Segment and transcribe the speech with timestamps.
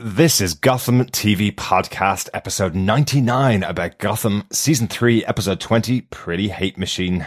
[0.00, 6.78] This is Gotham TV Podcast, episode 99 about Gotham, season 3, episode 20, Pretty Hate
[6.78, 7.26] Machine.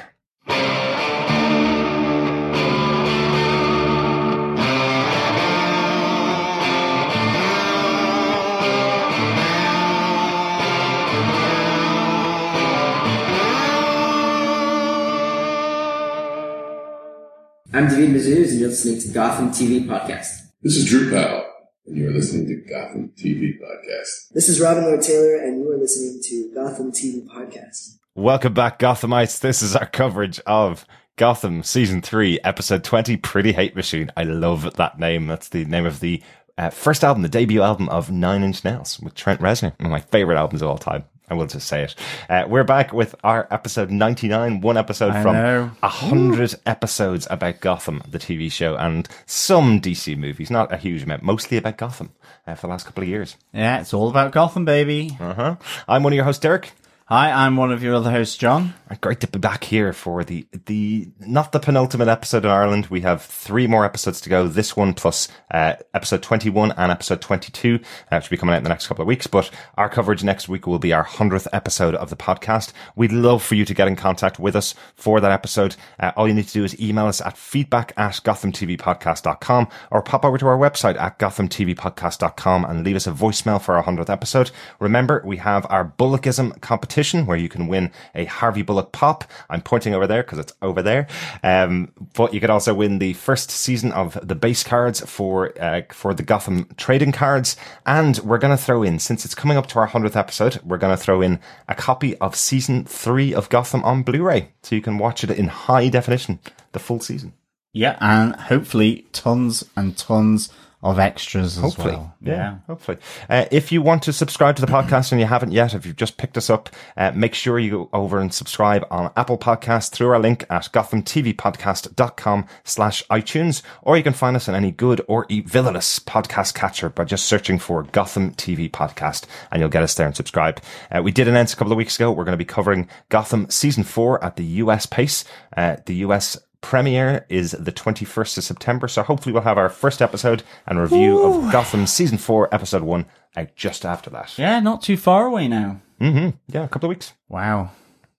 [17.74, 20.30] I'm David Mazouz, and you're listening to Gotham TV Podcast.
[20.62, 21.51] This is Drew Powell,
[21.86, 24.30] and you are listening to Gotham TV Podcast.
[24.32, 27.98] This is Robin Lord Taylor, and you are listening to Gotham TV Podcast.
[28.14, 29.40] Welcome back, Gothamites.
[29.40, 34.12] This is our coverage of Gotham, season 3, episode 20, Pretty Hate Machine.
[34.16, 35.28] I love that name.
[35.28, 36.22] That's the name of the
[36.58, 39.92] uh, first album, the debut album of Nine Inch Nails with Trent Reznor, one of
[39.92, 41.06] my favorite albums of all time.
[41.32, 41.96] I will just say it.
[42.30, 45.72] Uh, we're back with our episode 99, one episode I from know.
[45.82, 50.52] a hundred episodes about Gotham, the TV show, and some DC movies.
[50.52, 52.12] Not a huge amount, mostly about Gotham
[52.46, 53.38] uh, for the last couple of years.
[53.54, 55.16] Yeah, it's all about Gotham, baby.
[55.22, 55.56] Uh huh.
[55.88, 56.74] I'm one of your hosts, Derek.
[57.12, 58.74] Hi, I'm one of your other hosts, John.
[58.90, 62.88] Uh, Great to be back here for the the not the penultimate episode in Ireland.
[62.88, 64.48] We have three more episodes to go.
[64.48, 68.40] This one plus uh, episode twenty one and episode twenty two, uh, which will be
[68.40, 69.28] coming out in the next couple of weeks.
[69.28, 72.72] But our coverage next week will be our hundredth episode of the podcast.
[72.96, 75.76] We'd love for you to get in contact with us for that episode.
[76.00, 80.24] Uh, all you need to do is email us at feedback at gothamtvpodcast.com or pop
[80.24, 84.52] over to our website at gothamtvpodcast.com and leave us a voicemail for our hundredth episode.
[84.80, 89.24] Remember, we have our Bullockism competition where you can win a Harvey Bullock pop.
[89.50, 91.08] I'm pointing over there because it's over there.
[91.44, 95.82] Um, but you could also win the first season of the base cards for uh,
[95.90, 99.68] for the Gotham trading cards, and we're going to throw in since it's coming up
[99.68, 103.50] to our hundredth episode, we're going to throw in a copy of season three of
[103.50, 106.40] Gotham on Blu-ray, so you can watch it in high definition,
[106.72, 107.34] the full season.
[107.74, 110.50] Yeah, and hopefully tons and tons
[110.84, 111.92] of extras as Hopefully.
[111.94, 112.16] well.
[112.22, 112.98] Yeah, hopefully.
[113.30, 115.96] Uh, if you want to subscribe to the podcast and you haven't yet, if you've
[115.96, 119.92] just picked us up, uh, make sure you go over and subscribe on Apple Podcasts
[119.92, 125.02] through our link at gothamtvpodcast.com slash iTunes, or you can find us on any good
[125.08, 129.94] or villainous podcast catcher by just searching for Gotham TV Podcast and you'll get us
[129.96, 130.62] there and subscribe.
[130.92, 133.50] Uh, we did announce a couple of weeks ago we're going to be covering Gotham
[133.50, 135.26] Season 4 at the US pace.
[135.56, 140.02] Uh, the US premiere is the 21st of September, so hopefully we'll have our first
[140.02, 143.06] episode and review of Gotham Season 4, Episode 1
[143.38, 144.38] out just after that.
[144.38, 145.82] Yeah, not too far away now.
[146.00, 147.14] hmm Yeah, a couple of weeks.
[147.30, 147.72] Wow.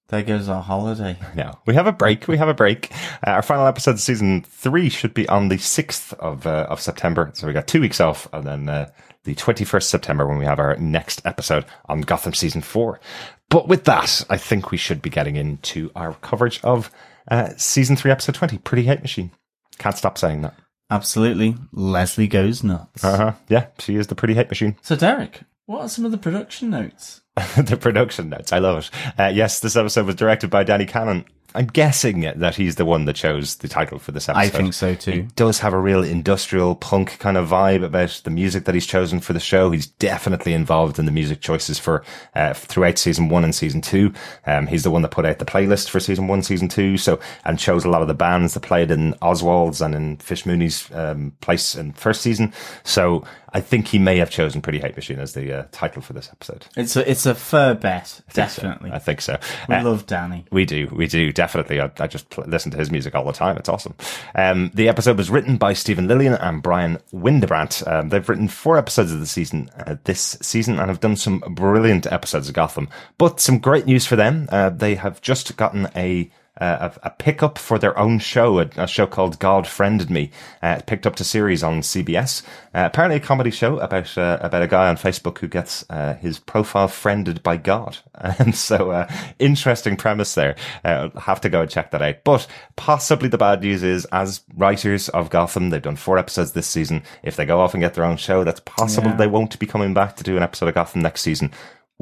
[0.08, 1.16] There goes our holiday.
[1.34, 2.28] No, we have a break.
[2.28, 2.90] We have a break.
[3.26, 6.80] Uh, our final episode of season three should be on the 6th of, uh, of
[6.80, 7.30] September.
[7.34, 8.90] So we got two weeks off and then, uh,
[9.24, 13.00] the 21st September when we have our next episode on Gotham season four.
[13.48, 16.90] But with that, I think we should be getting into our coverage of,
[17.30, 19.30] uh, season three, episode 20, Pretty Hate Machine.
[19.78, 20.54] Can't stop saying that.
[20.90, 21.56] Absolutely.
[21.72, 23.02] Leslie goes nuts.
[23.02, 23.32] Uh huh.
[23.48, 24.76] Yeah, she is the Pretty Hate Machine.
[24.82, 27.22] So, Derek, what are some of the production notes?
[27.56, 28.52] the production notes.
[28.52, 28.90] I love it.
[29.18, 31.24] Uh, yes, this episode was directed by Danny Cannon.
[31.54, 34.40] I'm guessing that he's the one that chose the title for this episode.
[34.40, 35.10] I think so too.
[35.10, 38.86] He does have a real industrial punk kind of vibe about the music that he's
[38.86, 39.70] chosen for the show.
[39.70, 42.04] He's definitely involved in the music choices for
[42.34, 44.12] uh, throughout season one and season two.
[44.46, 46.96] Um, he's the one that put out the playlist for season one, season two.
[46.96, 50.46] So and chose a lot of the bands that played in Oswald's and in Fish
[50.46, 52.52] Mooney's um, place in first season.
[52.84, 53.24] So
[53.54, 56.28] I think he may have chosen Pretty Hate Machine as the uh, title for this
[56.32, 56.66] episode.
[56.76, 58.20] It's a, it's a fair bet.
[58.28, 58.62] I think so.
[58.62, 58.90] Definitely.
[58.92, 59.38] I think so.
[59.68, 60.44] We Uh, love Danny.
[60.50, 61.80] we do, we do, definitely.
[61.80, 63.56] I, I just pl- listen to his music all the time.
[63.58, 63.94] It's awesome.
[64.34, 67.86] Um, the episode was written by Steven Lilien and Bryan Wynbrandt.
[67.90, 71.40] Um, they've written four episodes of the season uh, this season and have done some
[71.50, 72.88] brilliant episodes of Gotham.
[73.18, 74.48] But some great news for them.
[74.50, 76.30] Uh, they have just gotten a
[76.60, 80.30] uh, a, a pickup for their own show, a, a show called God Friended Me.
[80.62, 82.42] Uh, picked up to series on CBS.
[82.74, 86.14] Uh, apparently, a comedy show about uh, about a guy on Facebook who gets uh,
[86.14, 87.98] his profile friended by God.
[88.38, 89.08] And so, uh,
[89.40, 90.54] interesting premise there.
[90.84, 92.16] Uh, have to go and check that out.
[92.22, 92.46] But
[92.76, 97.02] possibly the bad news is, as writers of Gotham, they've done four episodes this season.
[97.24, 99.16] If they go off and get their own show, that's possible Yeah.
[99.16, 101.50] they won't be coming back to do an episode of Gotham next season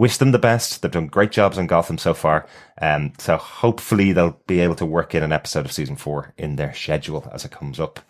[0.01, 0.81] wish them the best.
[0.81, 2.47] They've done great jobs on Gotham so far.
[2.81, 6.57] Um, so hopefully they'll be able to work in an episode of season four in
[6.57, 8.01] their schedule as it comes up.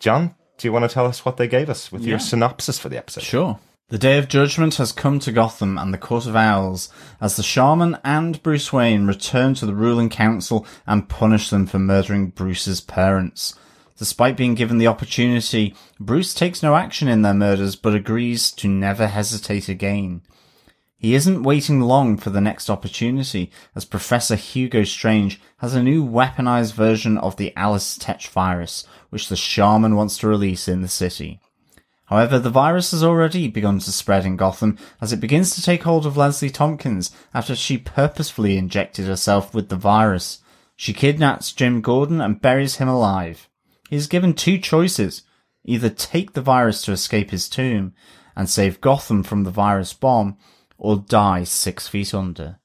[0.00, 2.88] John, do you want to tell us what they gave us with your synopsis for
[2.88, 3.22] the episode?
[3.22, 3.60] Sure.
[3.88, 7.44] The day of judgment has come to Gotham and the Court of Owls as the
[7.44, 12.80] shaman and Bruce Wayne return to the ruling council and punish them for murdering Bruce's
[12.80, 13.54] parents.
[13.96, 18.66] Despite being given the opportunity, Bruce takes no action in their murders but agrees to
[18.66, 20.22] never hesitate again.
[20.98, 26.04] He isn't waiting long for the next opportunity, as Professor Hugo Strange has a new
[26.04, 30.88] weaponized version of the Alice Tetch virus, which the shaman wants to release in the
[30.88, 31.40] city.
[32.06, 35.84] However, the virus has already begun to spread in Gotham as it begins to take
[35.84, 40.40] hold of Leslie Thompkins after she purposefully injected herself with the virus.
[40.74, 43.48] She kidnaps Jim Gordon and buries him alive.
[43.88, 45.22] He is given two choices.
[45.64, 47.92] Either take the virus to escape his tomb
[48.34, 50.38] and save Gotham from the virus bomb,
[50.78, 52.58] or die six feet under.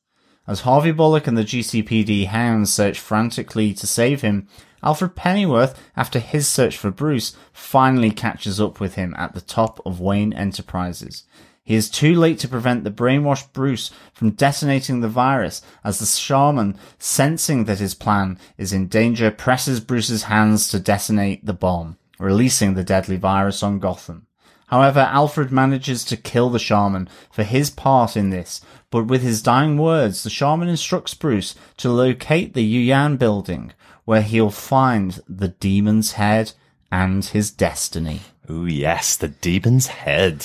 [0.47, 4.47] As Harvey Bullock and the GCPD hounds search frantically to save him,
[4.83, 9.79] Alfred Pennyworth, after his search for Bruce, finally catches up with him at the top
[9.85, 11.23] of Wayne Enterprises.
[11.63, 16.05] He is too late to prevent the brainwashed Bruce from detonating the virus as the
[16.05, 21.97] shaman, sensing that his plan is in danger, presses Bruce's hands to detonate the bomb,
[22.19, 24.27] releasing the deadly virus on Gotham.
[24.73, 28.59] However, Alfred manages to kill the shaman for his part in this,
[28.89, 33.73] but with his dying words, the shaman instructs Bruce to locate the Yuyan building,
[34.05, 36.53] where he'll find the demon's head
[36.91, 38.21] and his destiny.
[38.49, 40.43] Ooh, yes, the demon's head.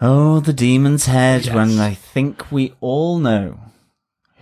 [0.00, 3.60] Oh, the demon's head, when I think we all know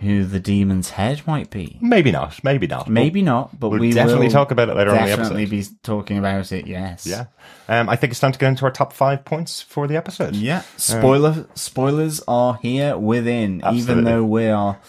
[0.01, 1.77] who the demon's head might be.
[1.79, 2.43] Maybe not.
[2.43, 2.89] Maybe not.
[2.89, 5.45] Maybe not, but We'll we definitely will talk about it later on in the Definitely
[5.45, 7.05] be talking about it, yes.
[7.05, 7.25] Yeah.
[7.69, 10.35] Um, I think it's time to get into our top five points for the episode.
[10.35, 10.63] Yeah.
[10.75, 14.79] Spoiler spoilers are here within, even though we are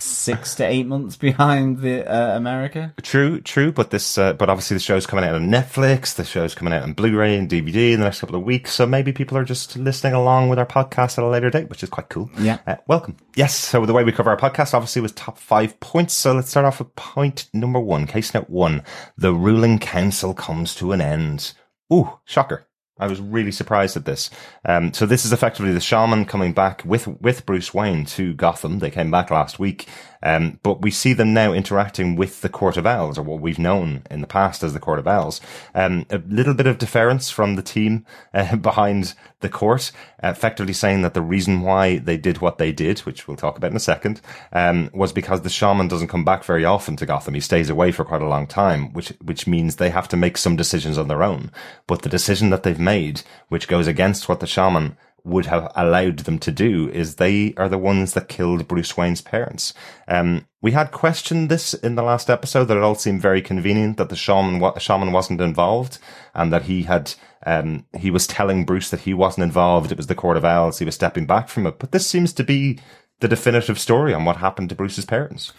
[0.00, 2.94] six to eight months behind the uh, America.
[3.02, 6.54] True, true, but this, uh, but obviously the show's coming out on Netflix, the show's
[6.54, 9.36] coming out on Blu-ray and DVD in the next couple of weeks, so maybe people
[9.36, 12.30] are just listening along with our podcast at a later date, which is quite cool.
[12.38, 12.58] Yeah.
[12.66, 13.16] Uh, welcome.
[13.34, 16.50] Yes, so the way we cover our podcast obviously was top five points, so let's
[16.50, 18.84] start off with point number one, case note one.
[19.16, 21.54] The ruling council comes to an end.
[21.92, 22.67] Ooh, shocker.
[22.98, 24.30] I was really surprised at this.
[24.64, 28.78] Um, so this is effectively the shaman coming back with, with Bruce Wayne to Gotham.
[28.78, 29.86] They came back last week.
[30.22, 33.58] Um, but we see them now interacting with the Court of Owls, or what we've
[33.58, 35.40] known in the past as the Court of Owls.
[35.74, 38.04] Um, a little bit of deference from the team
[38.34, 39.92] uh, behind the court,
[40.22, 43.70] effectively saying that the reason why they did what they did, which we'll talk about
[43.70, 44.20] in a second,
[44.52, 47.34] um, was because the shaman doesn't come back very often to Gotham.
[47.34, 50.36] He stays away for quite a long time, which which means they have to make
[50.36, 51.52] some decisions on their own.
[51.86, 56.20] But the decision that they've made, which goes against what the shaman would have allowed
[56.20, 59.74] them to do is they are the ones that killed Bruce Wayne's parents.
[60.06, 63.96] Um, we had questioned this in the last episode that it all seemed very convenient
[63.98, 65.98] that the shaman, wa- shaman wasn't involved
[66.34, 69.92] and that he had, um, he was telling Bruce that he wasn't involved.
[69.92, 70.78] It was the Court of Owls.
[70.78, 71.78] He was stepping back from it.
[71.78, 72.78] But this seems to be
[73.20, 75.52] the definitive story on what happened to Bruce's parents.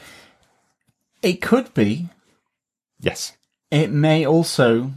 [1.22, 2.10] It could be.
[3.00, 3.34] Yes.
[3.72, 4.94] It may also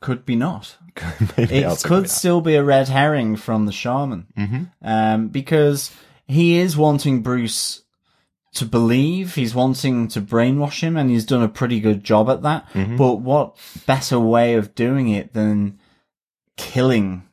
[0.00, 0.76] could be not.
[1.36, 4.64] It could still be a red herring from the shaman, mm-hmm.
[4.82, 5.90] um, because
[6.26, 7.82] he is wanting Bruce
[8.54, 9.34] to believe.
[9.34, 12.68] He's wanting to brainwash him, and he's done a pretty good job at that.
[12.72, 12.96] Mm-hmm.
[12.96, 13.56] But what
[13.86, 15.78] better way of doing it than
[16.56, 17.28] killing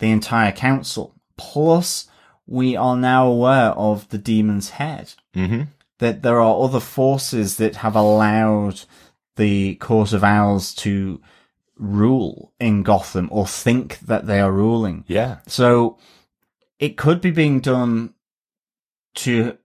[0.00, 1.14] the entire council?
[1.36, 2.08] Plus,
[2.46, 5.12] we are now aware of the demon's head.
[5.36, 5.68] Mhm.
[5.98, 8.82] That there are other forces that have allowed
[9.36, 11.20] the Court of Owls to
[11.78, 15.04] rule in Gotham or think that they are ruling.
[15.06, 15.38] Yeah.
[15.46, 15.98] So
[16.78, 18.14] it could be being done
[19.16, 19.58] to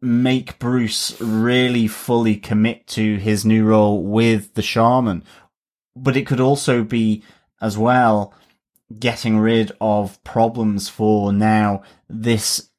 [0.00, 5.24] make Bruce really fully commit to his new role with the shaman.
[5.96, 7.22] But it could also be
[7.60, 8.34] as well
[8.98, 12.70] getting rid of problems for now this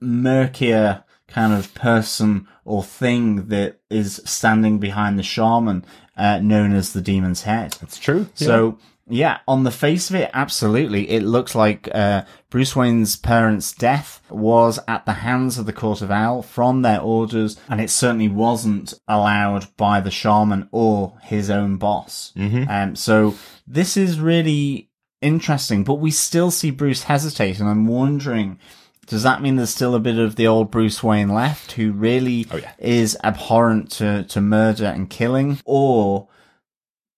[0.00, 5.84] murkier kind of person or thing that is standing behind the shaman,
[6.16, 7.72] uh, known as the demon's head.
[7.80, 8.28] That's true.
[8.34, 8.78] So
[9.08, 14.22] yeah, on the face of it, absolutely, it looks like uh, Bruce Wayne's parents' death
[14.30, 18.28] was at the hands of the Court of Owl from their orders, and it certainly
[18.28, 22.32] wasn't allowed by the shaman or his own boss.
[22.36, 22.70] Mm-hmm.
[22.70, 23.34] Um, so
[23.66, 24.88] this is really
[25.20, 28.58] interesting, but we still see Bruce hesitate, and I'm wondering.
[29.06, 32.46] Does that mean there's still a bit of the old Bruce Wayne left who really
[32.50, 32.72] Oh, yeah.
[32.78, 35.58] is abhorrent to, to murder and killing?
[35.64, 36.28] Or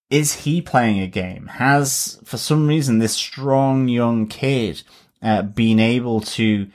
[0.09, 1.47] is he playing a game?
[1.47, 4.81] Has, for some reason, this strong young kid
[5.21, 6.67] uh, been able to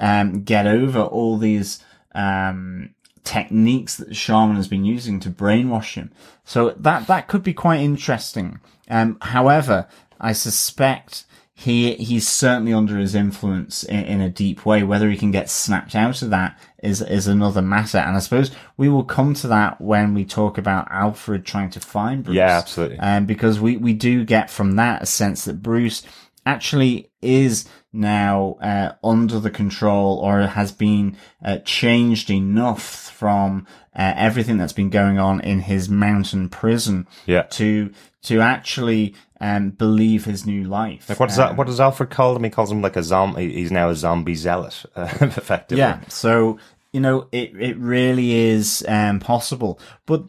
[0.00, 1.82] um, get over all these
[2.14, 2.94] um,
[3.24, 6.12] techniques that the shaman has been using to brainwash him?
[6.44, 8.60] So that that could be quite interesting.
[8.90, 9.86] Um, however,
[10.20, 11.24] I suspect
[11.60, 14.84] he he's certainly under his influence in, in a deep way.
[14.84, 17.98] Whether he can get snapped out of that is is another matter.
[17.98, 21.80] And I suppose we will come to that when we talk about Alfred trying to
[21.80, 22.36] find Bruce.
[22.36, 23.00] Yeah, absolutely.
[23.00, 26.04] Um, because we we do get from that a sense that Bruce
[26.46, 34.12] actually is now uh, under the control or has been uh, changed enough from uh,
[34.16, 37.42] everything that's been going on in his mountain prison Yeah.
[37.42, 41.08] to to actually um, believe his new life.
[41.08, 41.56] Like what does Um, that?
[41.56, 42.44] What does Alfred call him?
[42.44, 43.52] He calls him like a zombie.
[43.52, 45.78] He's now a zombie zealot, uh, effectively.
[45.78, 46.00] Yeah.
[46.08, 46.58] So,
[46.92, 49.78] you know, it, it really is, um, possible.
[50.06, 50.24] But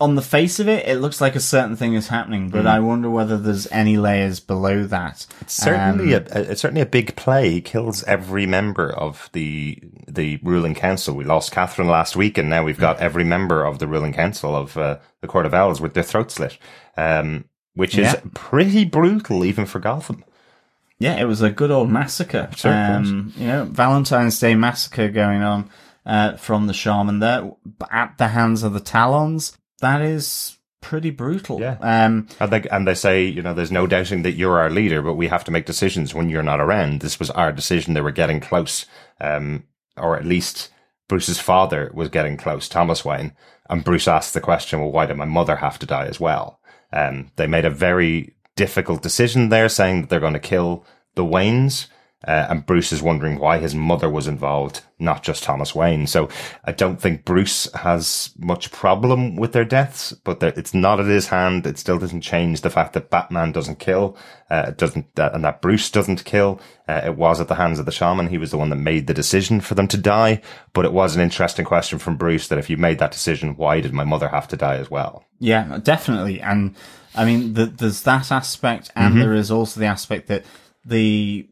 [0.00, 2.78] on the face of it, it looks like a certain thing is happening, but I
[2.78, 5.26] wonder whether there's any layers below that.
[5.48, 7.50] Certainly, Um, a, a, it's certainly a big play.
[7.50, 11.16] He kills every member of the the ruling council.
[11.16, 14.54] We lost Catherine last week, and now we've got every member of the ruling council
[14.54, 16.58] of uh, the Court of Owls with their throat slit,
[16.98, 18.20] um, which is Yeah.
[18.34, 20.24] pretty brutal, even for Gotham.
[20.98, 22.48] Yeah, it was a good old massacre.
[22.56, 25.70] Sure um, you know, Valentine's Day massacre going on,
[26.04, 27.52] uh, from the shaman there
[27.90, 29.56] at the hands of the Talons.
[29.80, 31.60] That is pretty brutal.
[31.60, 31.76] Yeah.
[31.80, 35.00] Um, And they, and they say, you know, there's no doubting that you're our leader,
[35.02, 37.00] but we have to make decisions when you're not around.
[37.00, 37.94] This was our decision.
[37.94, 38.84] They were getting close,
[39.20, 39.64] um,
[39.96, 40.70] or at least
[41.08, 43.32] Bruce's father was getting close, Thomas Wayne.
[43.70, 46.57] And Bruce asked the question, well, why did my mother have to die as well?
[46.92, 51.24] Um, they made a very difficult decision there, saying that they're going to kill the
[51.24, 51.86] Waynes.
[52.26, 56.08] Uh, and Bruce is wondering why his mother was involved, not just Thomas Wayne.
[56.08, 56.28] So
[56.64, 61.28] I don't think Bruce has much problem with their deaths, but it's not at his
[61.28, 61.64] hand.
[61.64, 64.16] It still doesn't change the fact that Batman doesn't kill,
[64.50, 66.60] uh, it doesn't, uh, and that Bruce doesn't kill.
[66.88, 68.26] Uh, it was at the hands of the shaman.
[68.26, 70.42] He was the one that made the decision for them to die.
[70.72, 73.80] But it was an interesting question from Bruce that if you made that decision, why
[73.80, 75.24] did my mother have to die as well?
[75.38, 76.40] Yeah, definitely.
[76.40, 76.74] And
[77.14, 79.20] I mean, the, there's that aspect, and Mm-hmm.
[79.20, 80.44] there is also the aspect that
[80.84, 81.48] the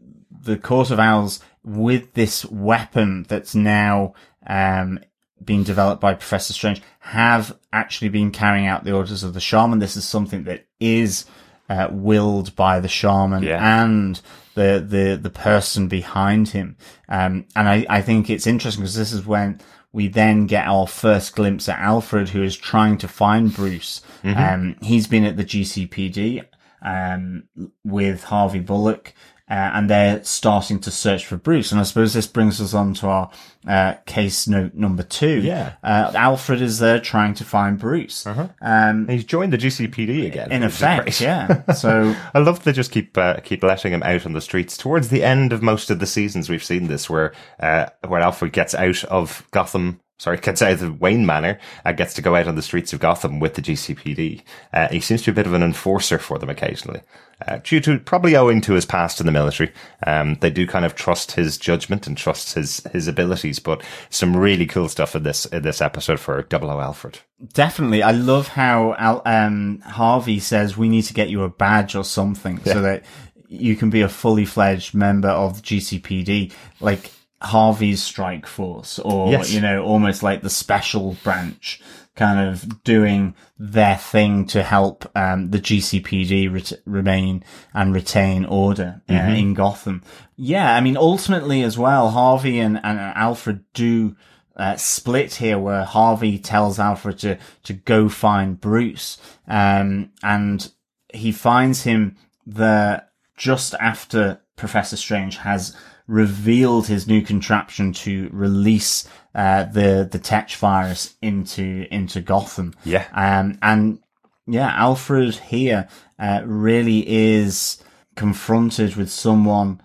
[0.47, 4.15] the Court of Owls, with this weapon that's now
[4.47, 4.99] um,
[5.45, 9.79] being developed by Professor Strange, have actually been carrying out the orders of the shaman.
[9.81, 11.27] This is something that is
[11.69, 13.83] uh, willed by the shaman Yeah.
[13.85, 14.21] and
[14.55, 16.77] the the the person behind him.
[17.09, 19.61] Um, and I I think it's interesting because this is when
[19.93, 24.03] we then get our first glimpse at Alfred, who is trying to find Bruce.
[24.25, 26.45] Um, he's been at the GCPD
[26.83, 27.45] um,
[27.85, 29.15] with Harvey Bullock.
[29.49, 31.71] Uh, and they're starting to search for Bruce.
[31.71, 33.31] And I suppose this brings us on to our
[33.69, 35.41] uh, case note number two.
[35.41, 35.75] Yeah.
[35.85, 38.27] Uh, Alfred is there trying to find Bruce.
[38.61, 40.51] Um, He's joined the GCPD again.
[40.51, 41.63] in effect, yeah.
[41.75, 44.77] So, I love they just keep uh, keep letting him out on the streets.
[44.77, 48.53] Towards the end of most of the seasons, we've seen this where uh, where Alfred
[48.53, 50.01] gets out of Gotham.
[50.19, 53.01] Sorry, gets out of Wayne Manor and gets to go out on the streets of
[53.01, 54.43] Gotham with the GCPD.
[54.73, 57.03] Uh, he seems to be a bit of an enforcer for them occasionally,
[57.47, 59.73] uh, due to probably owing to his past in the military.
[60.07, 63.59] Um, they do kind of trust his judgment and trust his his abilities.
[63.59, 67.19] But some really cool stuff in this in this episode for Double O Alfred.
[67.53, 68.03] Definitely.
[68.03, 72.05] I love how Al, um, Harvey says we need to get you a badge or
[72.05, 73.05] something so that
[73.49, 77.13] you can be a fully fledged member of the GCPD, like
[77.43, 79.53] Harvey's strike force or, Yes.
[79.53, 81.81] you know, almost like the special branch
[82.15, 89.03] kind of doing their thing to help, um, the GCPD ret- remain and retain order
[89.11, 90.03] uh, in Gotham.
[90.35, 90.75] Yeah.
[90.75, 94.17] I mean, ultimately as well, Harvey and, and Alfred do,
[94.57, 99.19] uh, split here where Harvey tells Alfred to, to go find Bruce.
[99.47, 100.73] Um, and
[101.13, 102.17] he finds him
[102.47, 105.77] there just after Professor Strange has
[106.07, 112.75] revealed his new contraption to release, uh, the, the Tetch virus into, into Gotham.
[112.85, 113.07] Yeah.
[113.13, 113.99] Um, and
[114.47, 117.83] yeah, Alfred here, uh, really is
[118.15, 119.81] confronted with someone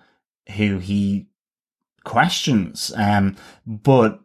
[0.56, 1.26] who he
[2.04, 3.36] questions, um,
[3.66, 4.20] but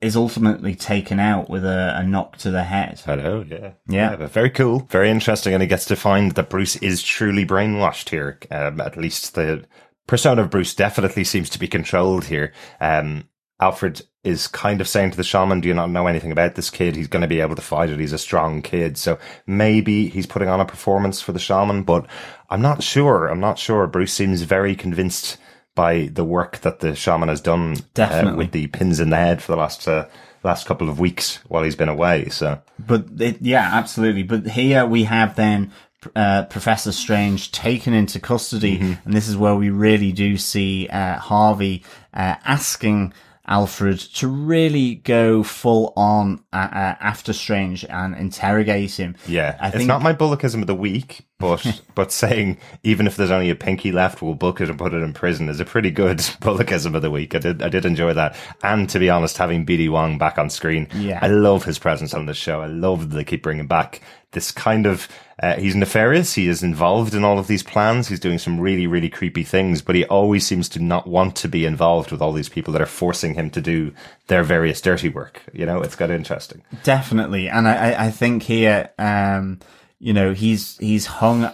[0.00, 3.00] is ultimately taken out with a, a knock to the head.
[3.04, 3.72] Hello, yeah.
[3.88, 4.16] Yeah.
[4.16, 4.80] but very cool.
[4.90, 5.54] Very interesting.
[5.54, 8.38] And he gets to find that Bruce is truly brainwashed here.
[8.50, 9.64] Um, at least the
[10.06, 12.52] persona of Bruce definitely seems to be controlled here.
[12.80, 13.28] Um,
[13.60, 16.70] Alfred is kind of saying to the shaman, do you not know anything about this
[16.70, 16.96] kid?
[16.96, 18.00] He's going to be able to fight it.
[18.00, 18.96] He's a strong kid.
[18.96, 22.06] So maybe he's putting on a performance for the shaman, but
[22.50, 23.26] I'm not sure.
[23.26, 23.86] I'm not sure.
[23.86, 25.38] Bruce seems very convinced
[25.74, 28.44] by the work that the shaman has done uh, Definitely.
[28.44, 30.06] with the pins in the head for the last, uh,
[30.42, 32.28] last couple of weeks while he's been away.
[32.28, 34.24] So But it, yeah, absolutely.
[34.24, 35.72] But here we have then
[36.16, 41.18] uh, Professor Strange taken into custody, and this is where we really do see uh,
[41.18, 43.12] Harvey uh, asking
[43.46, 49.16] Alfred to really go full on uh, uh, after Strange and interrogate him.
[49.26, 53.30] Yeah, I it's not my Bullockism of the week, but but saying even if there's
[53.30, 55.90] only a pinky left, we'll book it and put it in prison is a pretty
[55.90, 57.34] good bullockism of the week.
[57.34, 60.48] I did I did enjoy that, and to be honest, having BD Wong back on
[60.48, 61.18] screen, Yeah.
[61.20, 62.62] I love his presence on this show.
[62.62, 65.08] I love that they keep bringing back this kind of.
[65.42, 66.34] Uh, he's nefarious.
[66.34, 68.06] He is involved in all of these plans.
[68.06, 71.48] He's doing some really, really creepy things, but he always seems to not want to
[71.48, 73.92] be involved with all these people that are forcing him to do
[74.28, 75.42] their various dirty work.
[75.52, 76.62] You know, it's got interesting.
[76.84, 79.58] Definitely, and I, I- I think here, um,
[80.02, 81.50] you know, he's he's hung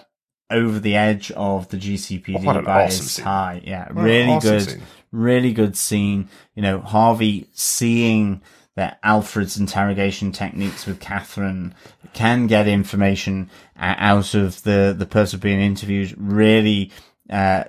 [0.51, 3.61] over the edge of the GCPD an by awesome his tie.
[3.63, 4.83] Yeah, What really awesome good, scene.
[5.13, 6.29] really good scene.
[6.55, 8.41] You know, Harvey seeing
[8.75, 11.75] that Alfred's interrogation techniques with Catherine
[12.15, 16.15] can get information out of the the person being interviewed.
[16.17, 16.91] Really.
[17.29, 17.65] Uh,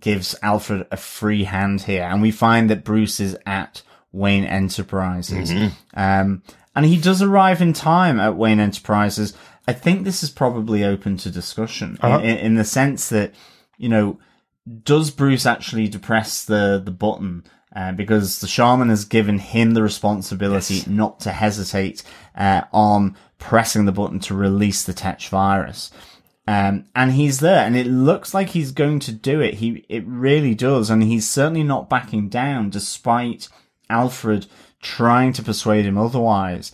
[0.00, 5.52] gives Alfred a free hand here, and we find that Bruce is at Wayne Enterprises.
[5.94, 6.42] Um,
[6.74, 9.34] and he does arrive in time at Wayne Enterprises.
[9.68, 13.34] I think this is probably open to discussion in, in, in the sense that,
[13.76, 14.18] you know,
[14.82, 17.44] does Bruce actually depress the, the button?
[17.76, 22.02] Uh, because the shaman has given him the responsibility not to hesitate
[22.34, 25.90] uh, on pressing the button to release the Tetch virus.
[26.46, 29.54] Um, and he's there, and it looks like he's going to do it.
[29.54, 33.50] He, it really does, and he's certainly not backing down, despite
[33.90, 34.46] Alfred
[34.80, 36.72] trying to persuade him otherwise.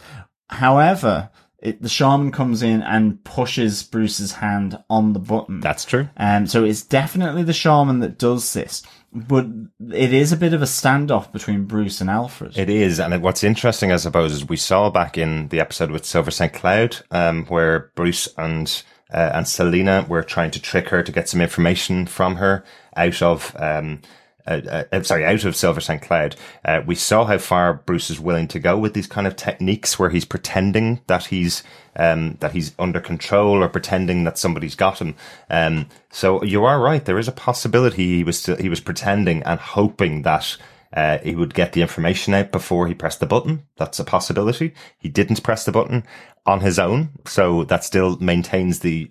[0.49, 1.31] However,
[1.65, 5.61] it, the shaman comes in and pushes Bruce's hand on the button.
[5.61, 6.11] That's true.
[6.19, 9.47] Um, so it's definitely the shaman that does this, but
[9.91, 12.59] it is a bit of a standoff between Bruce and Alfred.
[12.59, 16.05] It is, and what's interesting, I suppose, is we saw back in the episode with
[16.05, 16.53] Silver St.
[16.53, 21.31] Cloud, um, where Bruce and uh, and Selina were trying to trick her to get
[21.31, 22.63] some information from her
[22.95, 23.57] out of.
[23.59, 24.03] Um,
[24.47, 26.03] uh, uh, sorry, out of Silver St.
[26.03, 29.37] Cloud, uh, we saw how far Bruce is willing to go with these kind of
[29.37, 31.63] techniques where he's pretending that he's
[31.97, 35.15] um, that he's under control or pretending that somebody's got him.
[35.49, 37.05] Um, so you are right.
[37.05, 40.57] There is a possibility he was still, he was pretending and hoping that
[40.93, 43.67] uh, he would get the information out before he pressed the button.
[43.77, 44.75] That's a possibility.
[44.99, 46.05] He didn't press the button
[46.47, 49.11] on his own, so that still maintains the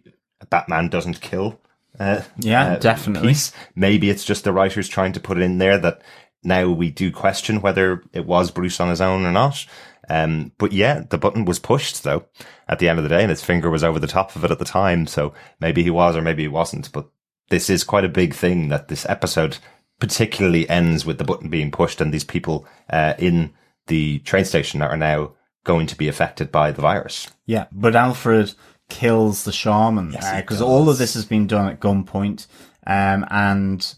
[0.49, 1.59] Batman doesn't kill.
[1.99, 3.29] Uh, Yeah, uh, definitely.
[3.29, 3.51] piece.
[3.75, 6.01] Maybe it's just the writers trying to put it in there that
[6.43, 9.65] now we do question whether it was Bruce on his own or not.
[10.09, 12.25] Um, but yeah, the button was pushed though
[12.67, 14.51] at the end of the day, and his finger was over the top of it
[14.51, 15.07] at the time.
[15.07, 16.91] So maybe he was, or maybe he wasn't.
[16.91, 17.07] But
[17.49, 19.57] this is quite a big thing that this episode
[19.99, 23.53] particularly ends with the button being pushed and these people uh, in
[23.87, 25.31] the train station that are now
[25.63, 27.29] going to be affected by the virus.
[27.45, 28.53] Yeah, but Alfred
[28.93, 32.45] kills the shaman Yes, he because all of this has been done at gunpoint,
[32.85, 33.95] um, and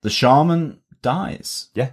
[0.00, 1.68] the shaman dies.
[1.74, 1.90] Yeah.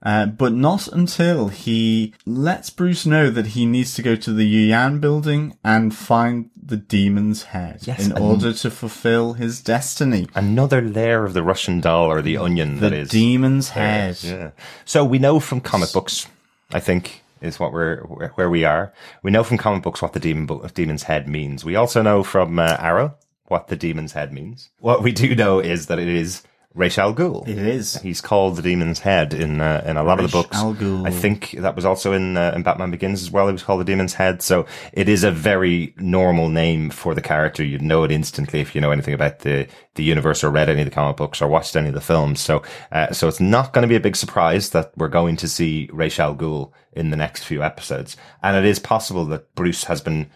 [0.00, 4.46] Uh, but not until he lets Bruce know that he needs to go to the
[4.46, 10.28] Yuan building and find the demon's head Yes, in order to fulfill his destiny.
[10.36, 14.18] Another layer of the Russian doll or the onion that The is demon's head.
[14.22, 14.50] Yeah.
[14.84, 16.28] So we know from comic books,
[16.72, 18.92] I think, is what we're where we are.
[19.22, 21.64] We know from comic books what the demon demon's head means.
[21.64, 24.70] We also know from uh, Arrow what the demon's head means.
[24.78, 26.42] What we do know is that it is
[26.78, 27.46] Ra's al Ghul.
[27.48, 28.00] It is.
[28.00, 30.56] He's called the demon's head in uh, in a lot of the books.
[30.56, 31.04] al Ghul.
[31.06, 33.46] I think that was also in uh, in Batman Begins as well.
[33.48, 34.42] He was called the demon's head.
[34.42, 37.64] So it is a very normal name for the character.
[37.64, 40.82] You'd know it instantly if you know anything about the the universe or read any
[40.82, 42.40] of the comic books or watched any of the films.
[42.40, 42.62] So
[42.92, 45.90] uh, so it's not going to be a big surprise that we're going to see
[45.92, 48.16] Ra's al Ghul in the next few episodes.
[48.40, 50.30] And it is possible that Bruce has been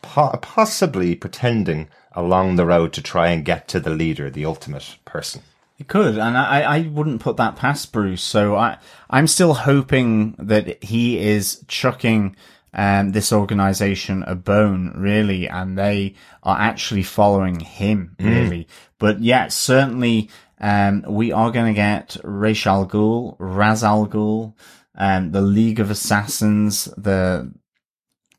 [0.00, 4.96] po- possibly pretending along the road to try and get to the leader, the ultimate
[5.04, 5.42] person.
[5.78, 8.22] It could, and I, I wouldn't put that past Bruce.
[8.22, 12.34] So I, I'm still hoping that he is chucking
[12.74, 18.66] um, this organization a bone, really, and they are actually following him, really.
[18.98, 24.54] But yeah, certainly, um, we are going to get Ra's al Ghul, Raz al Ghul,
[24.96, 27.52] um, the League of Assassins, the,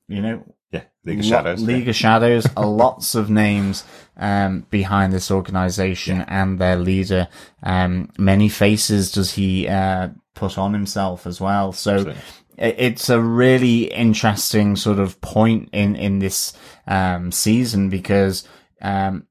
[0.10, 1.62] you know, Yeah, League of Lo- Shadows.
[1.64, 2.48] League of Shadows.
[2.58, 3.84] lots of names
[4.18, 7.28] um, behind this organization and their leader.
[7.64, 11.72] Um, many faces does he uh, put on himself as well.
[11.72, 12.22] So Absolutely.
[12.58, 16.54] it's a really interesting sort of point in in this
[16.88, 18.48] um, season because.
[18.82, 19.26] Um,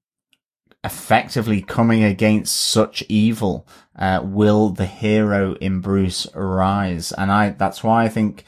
[0.84, 7.82] effectively coming against such evil uh, will the hero in Bruce arise and I that's
[7.82, 8.44] why I think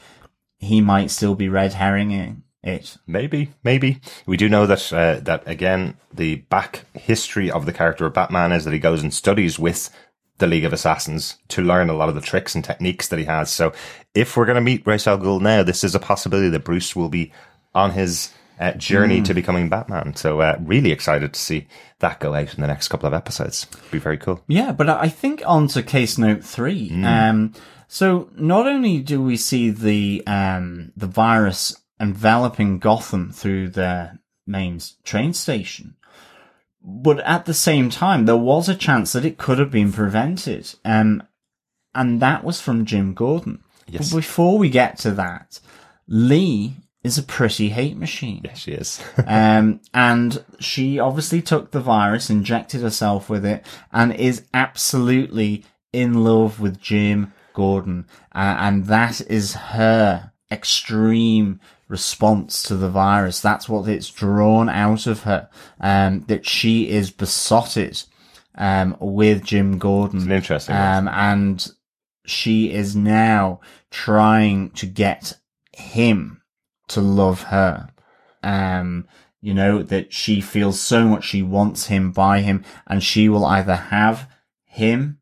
[0.57, 3.99] he might still be red herringing it Maybe, maybe.
[4.25, 8.51] We do know that uh, that again, the back history of the character of Batman
[8.51, 9.89] is that he goes and studies with
[10.37, 13.25] the League of Assassins to learn a lot of the tricks and techniques that he
[13.25, 13.51] has.
[13.51, 13.73] So,
[14.13, 16.95] if we're going to meet Ra's al Ghul now, this is a possibility that Bruce
[16.95, 17.31] will be
[17.73, 20.15] on his uh, journey to becoming Batman.
[20.15, 21.67] So uh, really excited to see
[21.99, 23.65] that go out in the next couple of episodes.
[23.89, 24.43] Be very cool.
[24.47, 26.91] Yeah, but I think on to case note three.
[27.03, 27.53] Um,
[27.87, 34.81] so not only do we see the um, the virus enveloping Gotham through their main
[35.03, 35.95] train station,
[36.83, 40.73] but at the same time, there was a chance that it could have been prevented,
[40.83, 41.23] um,
[41.93, 43.63] and that was from Jim Gordon.
[43.87, 44.09] Yes.
[44.09, 45.59] But before we get to that,
[46.07, 48.41] Lee is a pretty hate machine.
[48.43, 49.01] Yes, she is.
[49.27, 56.23] Um, and she obviously took the virus, injected herself with it, and is absolutely in
[56.23, 58.07] love with Jim Gordon.
[58.33, 61.59] Uh, and that is her extreme
[61.91, 63.41] response to the virus.
[63.41, 65.49] That's what it's drawn out of her.
[65.81, 68.01] Um, that she is besotted,
[68.55, 70.21] um, with Jim Gordon.
[70.21, 70.75] an interesting.
[70.75, 71.69] Um, and
[72.25, 73.59] she is now
[73.91, 75.37] trying to get
[75.73, 76.41] him
[76.87, 77.89] to love her.
[78.41, 79.07] Um,
[79.41, 83.45] you know, that she feels so much she wants him by him and she will
[83.45, 84.29] either have
[84.63, 85.19] him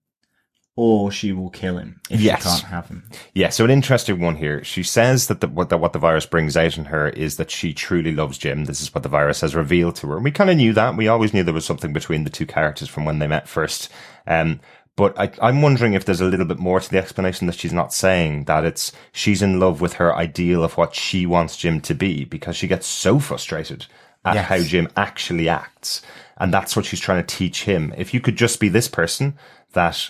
[0.82, 2.42] or she will kill him if Yes.
[2.44, 3.04] she can't have him.
[3.34, 4.64] Yeah, so an interesting one here.
[4.64, 7.52] She says that the, what, the, what the virus brings out in her is that
[7.52, 8.64] she truly loves Jim.
[8.64, 10.16] This is what the virus has revealed to her.
[10.16, 10.96] And we kind of knew that.
[10.96, 13.90] We always knew there was something between the two characters from when they met first.
[14.26, 14.62] Um,
[14.96, 17.74] but I, I'm wondering if there's a little bit more to the explanation that she's
[17.74, 21.82] not saying, that it's she's in love with her ideal of what she wants Jim
[21.82, 23.86] to be because she gets so frustrated
[24.24, 24.46] at Yes.
[24.48, 26.02] how Jim actually acts.
[26.38, 27.94] And that's what she's trying to teach him.
[27.98, 29.38] If you could just be this person
[29.74, 30.10] that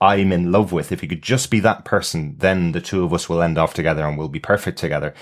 [0.00, 0.92] I'm in love with.
[0.92, 3.74] If you could just be that person, then the two of us will end off
[3.74, 5.14] together and we'll be perfect together.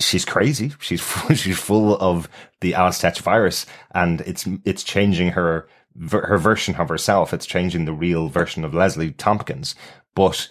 [0.00, 0.72] She's crazy.
[0.80, 2.28] She's full, she's full of
[2.60, 5.68] the Alice Tetch virus, and it's it's changing her
[6.10, 7.32] her version of herself.
[7.32, 9.74] It's changing the real version of Leslie Thompkins.
[10.14, 10.48] But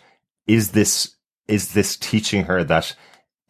[0.48, 1.16] is this
[1.48, 2.96] is this teaching her that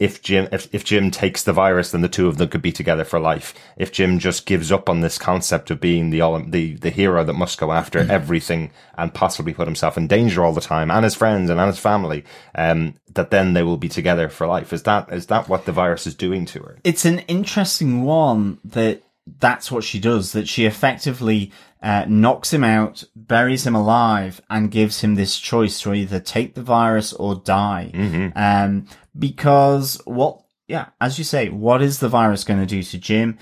[0.02, 2.72] if Jim if, if Jim takes the virus, then the two of them could be
[2.72, 3.54] together for life.
[3.78, 7.24] If Jim just gives up on this concept of being the all the the hero
[7.24, 11.04] that must go after everything and possibly put himself in danger all the time and
[11.04, 12.24] his friends and, and his family,
[12.56, 14.74] um, that then they will be together for life.
[14.74, 16.80] Is that is that what the virus is doing to her?
[16.84, 19.04] It's an interesting one that
[19.40, 24.72] that's what she does, that she effectively uh, knocks him out, buries him alive, and
[24.72, 27.90] gives him this choice to either take the virus or die.
[28.36, 28.86] Um,
[29.18, 33.38] because what, yeah, as you say, what is the virus going to do to Jim?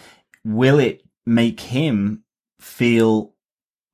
[0.46, 2.24] Will it make him
[2.60, 3.34] feel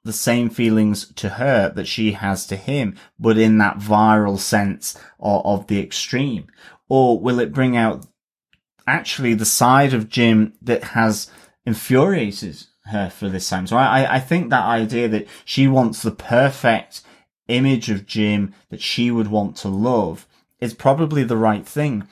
[0.04, 4.96] the same feelings to her that she has to him, but in that viral sense
[5.20, 6.48] of, of the extreme?
[6.88, 8.06] Or will it bring out
[8.86, 11.32] actually the side of Jim that has
[11.66, 13.68] infuriated her for this time.
[13.68, 17.02] So I, I- think that idea that she wants the perfect
[17.48, 20.28] image of Jim that she would want to love
[20.60, 22.08] is probably the right thing.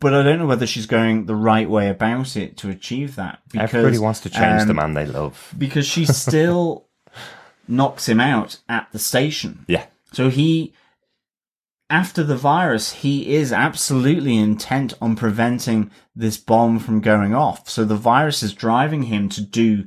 [0.00, 3.38] But I don't know whether she's going the right way about it to achieve that.
[3.50, 5.54] Because, Everybody wants to change the um, man they love.
[5.56, 6.86] Because she still
[7.68, 9.64] knocks him out at the station.
[9.68, 9.86] Yeah.
[10.12, 10.74] So he,
[11.90, 17.68] after the virus, he is absolutely intent on preventing this bomb from going off.
[17.68, 19.84] So the virus is driving him to do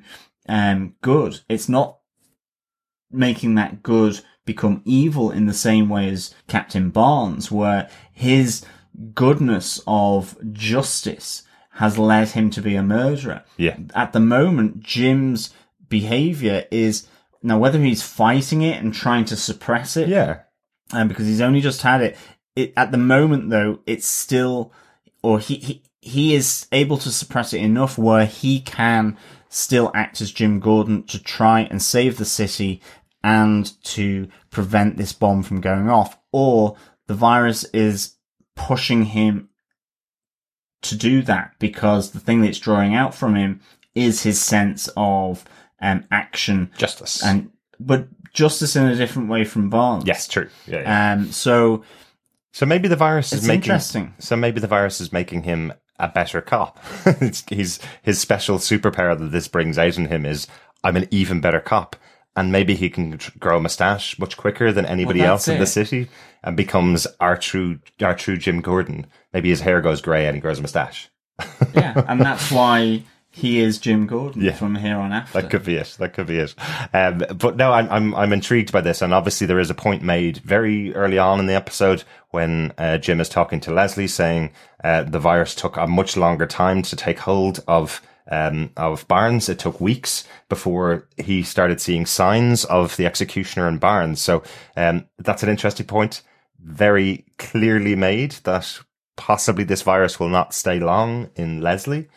[0.47, 1.41] um, good.
[1.49, 1.99] It's not
[3.11, 8.65] making that good become evil in the same way as Captain Barnes, where his
[9.13, 13.43] goodness of justice has led him to be a murderer.
[13.57, 13.77] Yeah.
[13.93, 15.53] At the moment, Jim's
[15.89, 17.07] behavior is
[17.43, 20.39] now whether he's fighting it and trying to suppress it, Yeah.
[20.91, 22.17] Um, because he's only just had it.
[22.55, 24.71] It at the moment though, it's still,
[25.21, 29.17] or he he he is able to suppress it enough where he can
[29.49, 32.81] still act as Jim Gordon to try and save the city
[33.23, 38.15] and to prevent this bomb from going off, or the virus is
[38.55, 39.49] pushing him
[40.81, 43.59] to do that because the thing that's drawing out from him
[43.95, 45.43] is his sense of
[45.81, 47.23] um, action Justice.
[47.23, 50.03] and but justice in a different way from Barnes.
[50.05, 50.49] yes, true.
[50.67, 50.81] Yeah.
[50.81, 51.13] yeah.
[51.13, 51.31] Um.
[51.31, 51.83] So
[52.53, 53.63] So maybe the virus is making.
[53.63, 54.13] interesting.
[54.19, 56.79] So maybe the virus is making him a better cop.
[57.49, 60.47] he's his special superpower that this brings out in him is
[60.83, 61.95] I'm an even better cop,
[62.35, 65.65] and maybe he can grow a mustache much quicker than anybody Well, else in the
[65.65, 66.07] city,
[66.43, 69.07] and becomes our true our true Jim Gordon.
[69.33, 71.09] Maybe his hair goes grey and he grows a mustache.
[71.73, 73.03] yeah, and that's why
[73.37, 74.53] he is Jim Gordon Yeah.
[74.53, 75.39] from here on after.
[75.41, 75.95] That could be it.
[75.99, 76.55] That could be it.
[76.93, 80.01] Um, but no, I'm, I'm I'm intrigued by this, and obviously there is a point
[80.01, 84.51] made very early on in the episode when uh, Jim is talking to Leslie, saying
[84.83, 88.01] uh, the virus took a much longer time to take hold of.
[88.29, 93.77] Um, of Barnes, it took weeks before he started seeing signs of the executioner in
[93.77, 94.19] Barnes.
[94.19, 94.43] So
[94.75, 96.23] um, that's an interesting point.
[96.59, 98.81] Very clearly made that
[99.15, 102.09] possibly this virus will not stay long in Leslie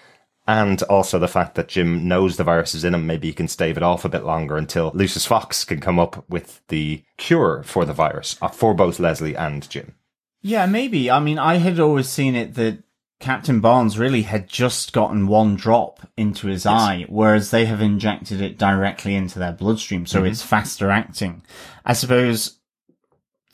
[0.51, 3.07] and also the fact that Jim knows the virus is in him.
[3.07, 6.29] Maybe he can stave it off a bit longer until Lucius Fox can come up
[6.29, 9.95] with the cure for the virus uh, for both Leslie and Jim.
[10.43, 11.09] Yeah, maybe.
[11.09, 12.83] I mean, I had always seen it that
[13.21, 18.41] Captain Barnes really had just gotten one drop into his eye, whereas they have injected
[18.41, 21.45] it directly into their bloodstream, so it's faster acting.
[21.85, 22.59] I suppose.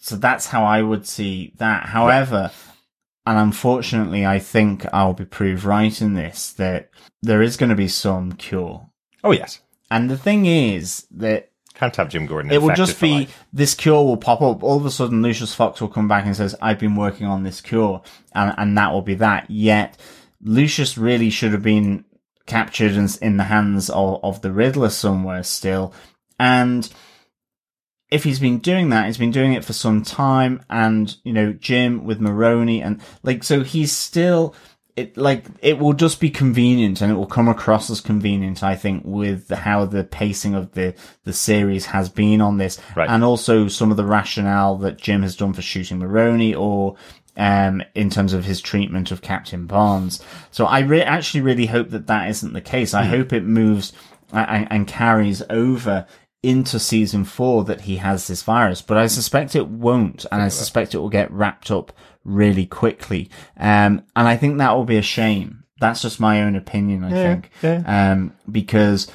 [0.01, 1.87] So that's how I would see that.
[1.87, 2.53] However,
[3.27, 6.91] and unfortunately, I think I'll be proved right in this that
[7.23, 8.87] there is going to be some cure.
[9.25, 9.61] Oh yes,
[9.91, 12.51] And the thing is that can't have Jim Gordon.
[12.51, 13.45] it will just be life.
[13.53, 14.63] this cure will pop up.
[14.63, 17.43] All of a sudden, Lucius Fox will come back and says, "I've been working on
[17.43, 19.51] this cure," and and that will be that.
[19.51, 19.99] Yet
[20.43, 22.05] Lucius really should have been
[22.47, 25.93] captured and in the hands of, of the Riddler somewhere still,
[26.39, 26.89] and
[28.11, 31.53] if he's been doing that, he's been doing it for some time, and you know
[31.53, 34.55] Jim with Maroni and like so he's still
[34.97, 38.75] it like it will just be convenient and it will come across as convenient i
[38.75, 42.81] think with how the pacing of the the series has been on this.
[42.97, 43.09] Right.
[43.09, 46.97] and also some of the rationale that jim has done for shooting maroni or
[47.37, 50.23] um in terms of his treatment of captain barnes.
[50.51, 52.95] So i re- actually really hope that that isn't the case.
[52.95, 53.93] I hope it moves
[54.33, 56.07] and, and carries over
[56.43, 60.49] into season four that he has this virus, but I suspect it won't, and I
[60.49, 61.93] suspect it will get wrapped up
[62.25, 63.31] really quickly.
[63.57, 65.65] Um, and I think that will be a shame.
[65.81, 67.51] That's just my own opinion, I think.
[67.87, 69.11] Um, because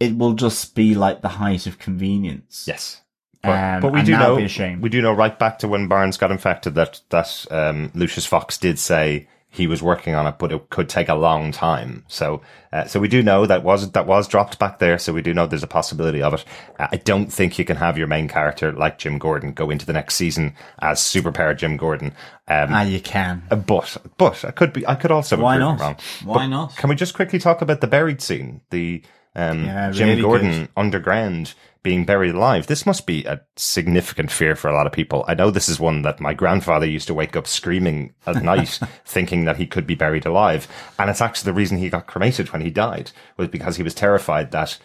[0.00, 2.64] it will just be like the height of convenience.
[2.66, 3.02] Yes.
[3.42, 4.80] But, Um, but we do know be a shame.
[4.80, 8.58] we do know right back to when Barnes got infected that that um, Lucius Fox
[8.58, 12.04] did say he was working on it, but it could take a long time.
[12.08, 14.98] So uh, so we do know that was that was dropped back there.
[14.98, 16.44] So we do know there's a possibility of it.
[16.78, 19.86] Uh, I don't think you can have your main character like Jim Gordon go into
[19.86, 22.08] the next season as superpowered Jim Gordon.
[22.48, 23.42] Um, Ah, you can.
[23.50, 25.80] uh, but but I could be I could also Why not?
[25.80, 25.96] wrong.
[26.24, 26.76] Why But not?
[26.76, 28.60] Can we just quickly talk about the buried scene?
[28.70, 29.02] The
[29.34, 30.68] um, Yeah, Jim really Gordon good.
[30.76, 31.54] underground
[31.86, 32.66] being buried alive.
[32.66, 35.24] This must be a significant fear for a lot of people.
[35.28, 38.80] I know this is one that my grandfather used to wake up screaming at night,
[39.04, 40.66] thinking that he could be buried alive,
[40.98, 43.94] and it's actually the reason he got cremated when he died was because he was
[43.94, 44.80] terrified that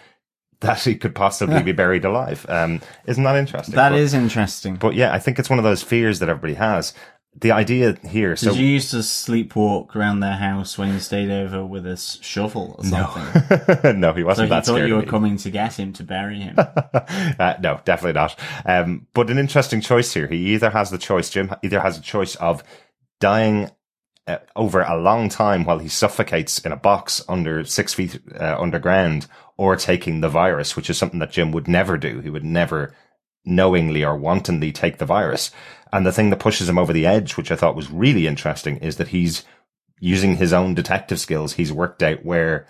[0.60, 2.46] that he could possibly be buried alive.
[2.48, 3.74] Um, isn't that interesting?
[3.74, 4.76] That but, is interesting.
[4.76, 6.94] But yeah, I think it's one of those fears that everybody has.
[7.34, 11.32] The idea here, so Did you used to sleepwalk around their house when you stayed
[11.32, 14.00] over with a shovel or something?
[14.02, 16.58] no, he wasn't he that thought you were coming to get him to bury him.
[17.40, 18.38] Uh, no, definitely not.
[18.66, 20.28] Um, but an interesting choice here.
[20.28, 22.64] He either has the choice, Jim either has a choice of
[23.20, 23.72] dying
[24.28, 28.58] uh, over a long time while he suffocates in a box under six feet uh,
[28.60, 32.20] underground, or taking the virus, which is something that Jim would never do.
[32.20, 32.94] He would never
[33.46, 35.52] knowingly or wantonly take the virus.
[35.94, 38.78] And the thing that pushes him over the edge, which I thought was really interesting,
[38.78, 39.44] is that he's
[40.00, 41.54] using his own detective skills.
[41.54, 42.68] He's worked out where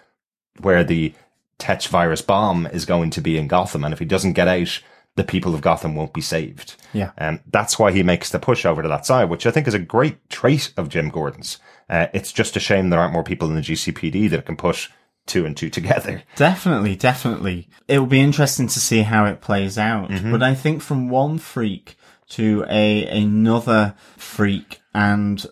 [0.59, 1.13] where the
[1.57, 4.81] Tetch virus bomb is going to be in Gotham, and if he doesn't get out,
[5.15, 6.75] the people of Gotham won't be saved.
[6.93, 7.11] Yeah.
[7.17, 9.73] and that's why he makes the push over to that side, which I think is
[9.73, 11.59] a great trait of Jim Gordon's.
[11.89, 14.89] Uh, it's just a shame there aren't more people in the GCPD that can push
[15.25, 16.23] two and two together.
[16.35, 17.69] Definitely, definitely.
[17.87, 20.09] It will be interesting to see how it plays out.
[20.09, 20.31] Mm-hmm.
[20.31, 21.95] But I think from one freak
[22.29, 25.45] to a another freak and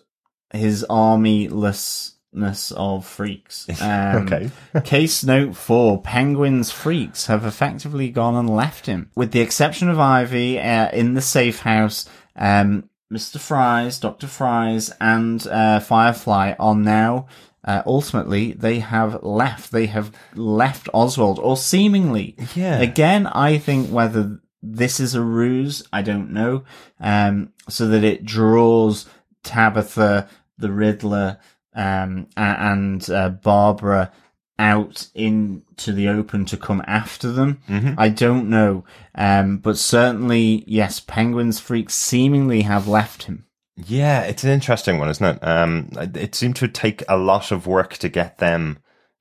[0.52, 3.66] his armylessness of freaks.
[3.80, 4.50] Um, Okay.
[4.84, 9.98] case note four: Penguin's freaks have effectively gone and left him, with the exception of
[9.98, 12.08] Ivy uh, in the safe house.
[12.36, 13.40] Um, Mr.
[13.40, 14.28] Freeze, Dr.
[14.28, 17.26] Fries, and uh, Firefly are now
[17.64, 19.70] uh, ultimately they have left.
[19.70, 22.36] They have left Oswald, or seemingly.
[22.54, 22.78] Yeah.
[22.78, 26.64] Again, I think whether this is a ruse, I don't know.
[26.98, 29.06] Um, so that it draws
[29.42, 31.38] Tabitha, the Riddler,
[31.74, 34.12] um, and uh, Barbara
[34.58, 37.60] out into the open to come after them.
[37.98, 38.84] I don't know.
[39.14, 43.46] Um, but certainly, yes, Penguin's freaks seemingly have left him.
[43.76, 45.38] Yeah, it's an interesting one, isn't it?
[45.42, 48.78] Um, it seemed to take a lot of work to get them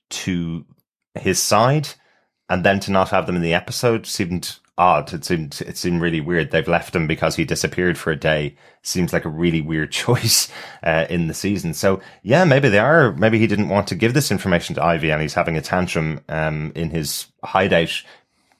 [0.10, 0.66] to
[1.16, 1.90] his side,
[2.50, 5.14] and then to not have them in the episode seemed odd.
[5.14, 6.52] It seemed it seemed really weird.
[6.52, 8.56] They've left him because he disappeared for a day.
[8.82, 10.50] Seems like a really weird choice
[10.84, 11.74] uh, in the season.
[11.74, 13.14] So yeah, maybe they are.
[13.14, 16.22] Maybe he didn't want to give this information to Ivy, and he's having a tantrum
[16.28, 18.02] um, in his hideout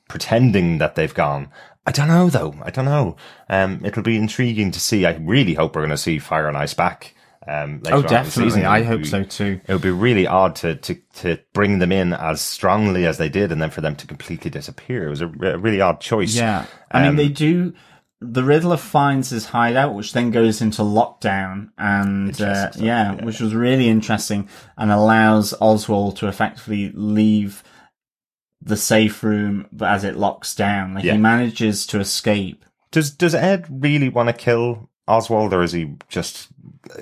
[0.08, 1.50] pretending that they've gone.
[1.90, 2.56] I don't know though.
[2.64, 3.16] I don't know.
[3.50, 5.06] Um, it'll be intriguing to see.
[5.06, 7.16] I really hope we're going to see Fire and Ice back.
[7.48, 8.66] Um, later Oh, on in the definitely.
[8.66, 9.60] I hope be- so too.
[9.68, 13.30] It would be really odd to, to, to bring them in as strongly as they
[13.30, 15.08] did and then for them to completely disappear.
[15.08, 16.36] It was a, re- a really odd choice.
[16.36, 16.66] Yeah.
[16.92, 17.74] I mean, Um, they do.
[18.22, 23.26] the Riddler finds his hideout, which then goes into lockdown, and uh, yeah, yeah.
[23.26, 24.48] which was really interesting,
[24.78, 27.64] and allows Oswald to effectively leave
[28.62, 31.14] the safe room, but as it locks down, like Yeah.
[31.14, 32.66] he manages to escape.
[32.92, 36.48] Does does Ed really want to kill Oswald, or is he just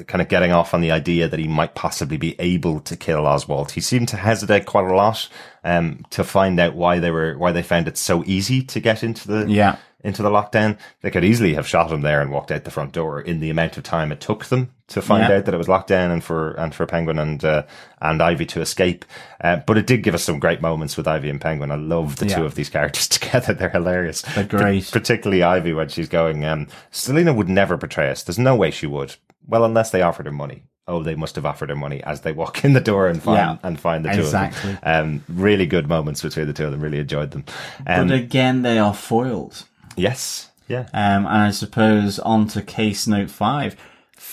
[0.07, 3.25] kind of getting off on the idea that he might possibly be able to kill
[3.25, 3.71] Oswald?
[3.71, 5.27] He seemed to hesitate quite a lot
[5.63, 9.03] um, to find out why they were why they found it so easy to get
[9.03, 9.77] into the Yeah.
[10.03, 10.77] into the lockdown.
[11.01, 13.49] They could easily have shot him there and walked out the front door in the
[13.49, 15.37] amount of time it took them to find Yeah.
[15.37, 17.63] out that it was locked down and for and for Penguin and uh,
[18.01, 19.03] and Ivy to escape.
[19.41, 21.71] Uh, but it did give us some great moments with Ivy and Penguin.
[21.71, 23.53] I love the two of these characters together.
[23.53, 24.21] They're hilarious.
[24.21, 24.89] They're great.
[24.91, 26.45] particularly Ivy when she's going.
[26.45, 28.23] Um, Selina would never betray us.
[28.23, 29.15] There's no way she would.
[29.47, 30.63] Well, unless they offered her money.
[30.89, 33.35] Oh, they must have offered her money as they walk in the door and find
[33.37, 34.71] Yeah, and find the two exactly.
[34.71, 35.05] of them.
[35.05, 36.79] Um, really good moments between the two of them.
[36.79, 37.43] Really enjoyed them.
[37.85, 39.65] Um, but again, they are foiled.
[39.97, 40.87] yes, yeah.
[40.93, 43.75] Um, and I suppose on to case note five.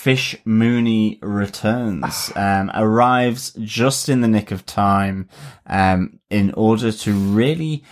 [0.05, 5.27] Fish Mooney returns, um, arrives just in the nick of time,
[5.65, 7.83] um, in order to really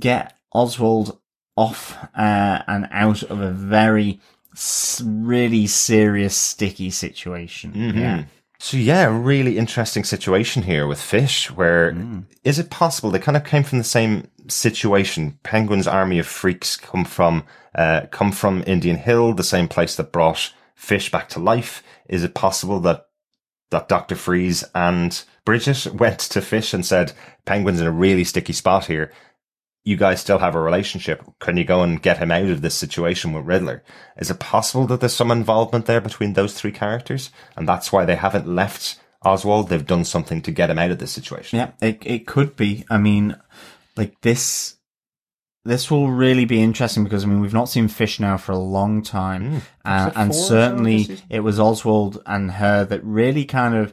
[0.00, 1.20] get Oswald
[1.54, 4.18] off, uh, and out of a very,
[5.00, 7.72] really serious, sticky situation.
[7.94, 8.24] Yeah.
[8.58, 11.52] So yeah, really interesting situation here with Fish.
[11.52, 11.96] Where
[12.42, 15.38] is it possible they kind of came from the same situation?
[15.44, 17.44] Penguin's army of freaks come from
[17.76, 21.82] uh, come from Indian Hill, the same place that brought Fish back to life.
[22.08, 23.04] Is it possible that
[23.70, 27.12] that Doctor Freeze and Bridget went to Fish and said,
[27.44, 29.12] "Penguin's in a really sticky spot here.
[29.84, 31.22] You guys still have a relationship.
[31.38, 33.84] Can you go and get him out of this situation with Riddler?"
[34.16, 38.06] Is it possible that there's some involvement there between those three characters, and that's why
[38.06, 39.68] they haven't left Oswald?
[39.68, 41.58] They've done something to get him out of this situation.
[41.58, 42.86] Yeah, it it could be.
[42.88, 43.36] I mean,
[43.98, 44.76] like this
[45.64, 48.58] this will really be interesting because I mean we've not seen Fish now for a
[48.58, 53.04] long time, uh, Episode and four or so certainly it was Oswald and her that
[53.04, 53.92] really kind of,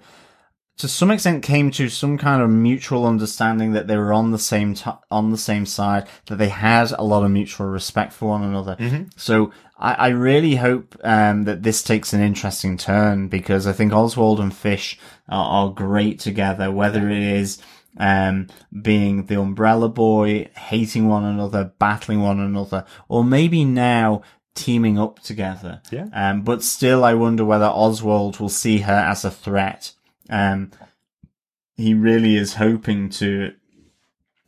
[0.77, 4.39] to some extent, came to some kind of mutual understanding that they were on the
[4.39, 8.29] same t- on the same side, that they had a lot of mutual respect for
[8.29, 8.77] one another.
[9.17, 13.91] So I, I really hope um, that this takes an interesting turn because I think
[13.91, 17.57] Oswald and Fish are, are great together, whether it is
[17.97, 18.47] um,
[18.81, 24.21] being the umbrella boy, hating one another, battling one another, or maybe now
[24.55, 25.81] teaming up together.
[25.91, 26.07] Yeah.
[26.13, 29.93] Um, but still, I wonder whether Oswald will see her as a threat.
[30.29, 30.71] Um,
[31.75, 33.53] he really is hoping to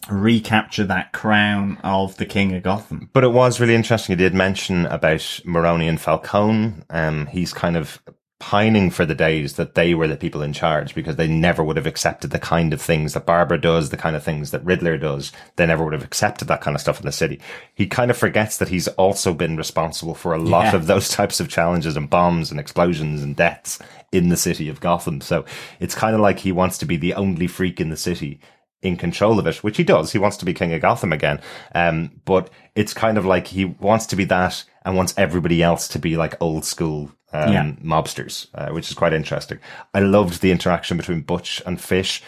[0.09, 3.09] recapture that crown of the King of Gotham.
[3.13, 4.17] But it was really interesting.
[4.17, 6.73] He did mention about Maroni and Falcone.
[6.89, 8.01] Um, he's kind of
[8.39, 11.75] pining for the days that they were the people in charge because they never would
[11.75, 14.97] have accepted the kind of things that Barbara does, the kind of things that Riddler
[14.97, 15.33] does.
[15.57, 17.41] They never would have accepted that kind of stuff in the city.
[17.75, 20.75] He kind of forgets that he's also been responsible for a lot Yeah.
[20.77, 23.77] of those types of challenges and bombs and explosions and deaths
[24.13, 25.19] in the city of Gotham.
[25.19, 25.43] So
[25.81, 28.39] it's kind of like he wants to be the only freak in the city
[28.81, 30.11] in control of it, which he does.
[30.11, 31.41] He wants to be king of Gotham again.
[31.75, 35.87] Um, but it's kind of like he wants to be that and wants everybody else
[35.89, 37.71] to be like old school um, Yeah.
[37.83, 39.59] mobsters, uh, which is quite interesting.
[39.93, 42.21] I loved the interaction between Butch and Fish.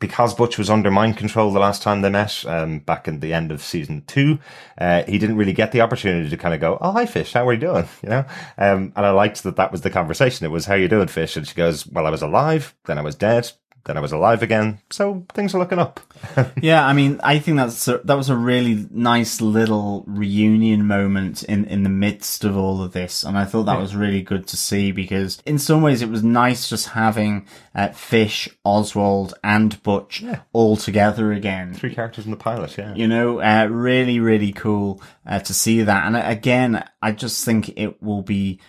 [0.00, 3.34] Because Butch was under mind control the last time they met, um, back in the
[3.34, 4.38] end of season two,
[4.80, 7.48] uh, he didn't really get the opportunity to kind of go, "Oh, hi, Fish, how
[7.48, 8.24] are you doing?" You know,
[8.56, 10.46] um, and I liked that that was the conversation.
[10.46, 13.02] It was, "How you doing, Fish?" And she goes, "Well, I was alive, then I
[13.02, 13.50] was dead,
[13.88, 15.98] then I was alive again, so things are looking up."
[16.62, 21.42] yeah, I mean, I think that's a, that was a really nice little reunion moment
[21.42, 24.46] in in the midst of all of this, and I thought that was really good
[24.46, 29.82] to see because in some ways it was nice just having uh, Fish, Oswald, and
[29.82, 30.22] Butch
[30.52, 31.74] all together again.
[31.74, 32.94] Three characters in the pilot, yeah.
[32.94, 36.06] You know, uh, really, really cool uh, to see that.
[36.06, 38.60] And uh, again, I just think it will be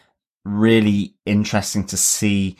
[0.46, 2.58] really interesting to see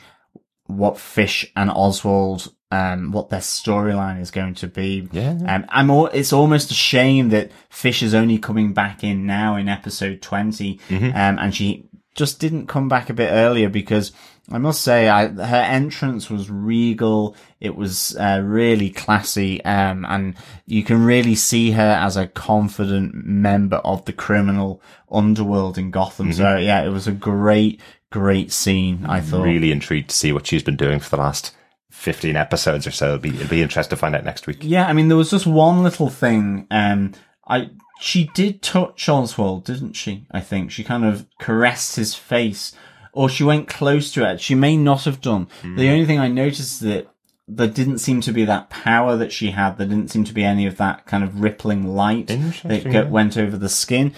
[0.76, 5.08] what Fish and Oswald, um, what their storyline is going to be.
[5.12, 9.26] Yeah, Um, I'm all, it's almost a shame that Fish is only coming back in
[9.26, 10.78] now in episode 20.
[10.88, 11.04] Mm-hmm.
[11.06, 14.12] Um, and she just didn't come back a bit earlier because
[14.52, 17.36] I must say, I, her entrance was regal.
[17.60, 20.34] It was uh, really classy, um, and
[20.66, 26.32] you can really see her as a confident member of the criminal underworld in Gotham.
[26.32, 26.64] So Mm-hmm.
[26.64, 27.80] yeah, it was a great,
[28.10, 29.04] great scene.
[29.06, 29.44] I thought.
[29.44, 31.54] Really intrigued to see what she's been doing for the last
[31.90, 33.06] 15 episodes or so.
[33.06, 34.58] It'll be, it'll be interesting to find out next week.
[34.60, 36.66] Yeah, I mean, there was just one little thing.
[36.70, 37.12] Um,
[37.46, 37.70] I
[38.00, 40.26] she did touch Oswald, didn't she?
[40.30, 42.72] I think she kind of caressed his face,
[43.12, 44.40] or she went close to it.
[44.40, 45.48] She may not have done.
[45.62, 47.08] The only thing I noticed is that
[47.46, 49.76] there didn't seem to be that power that she had.
[49.76, 53.02] There didn't seem to be any of that kind of rippling light that yeah.
[53.02, 54.14] went over the skin.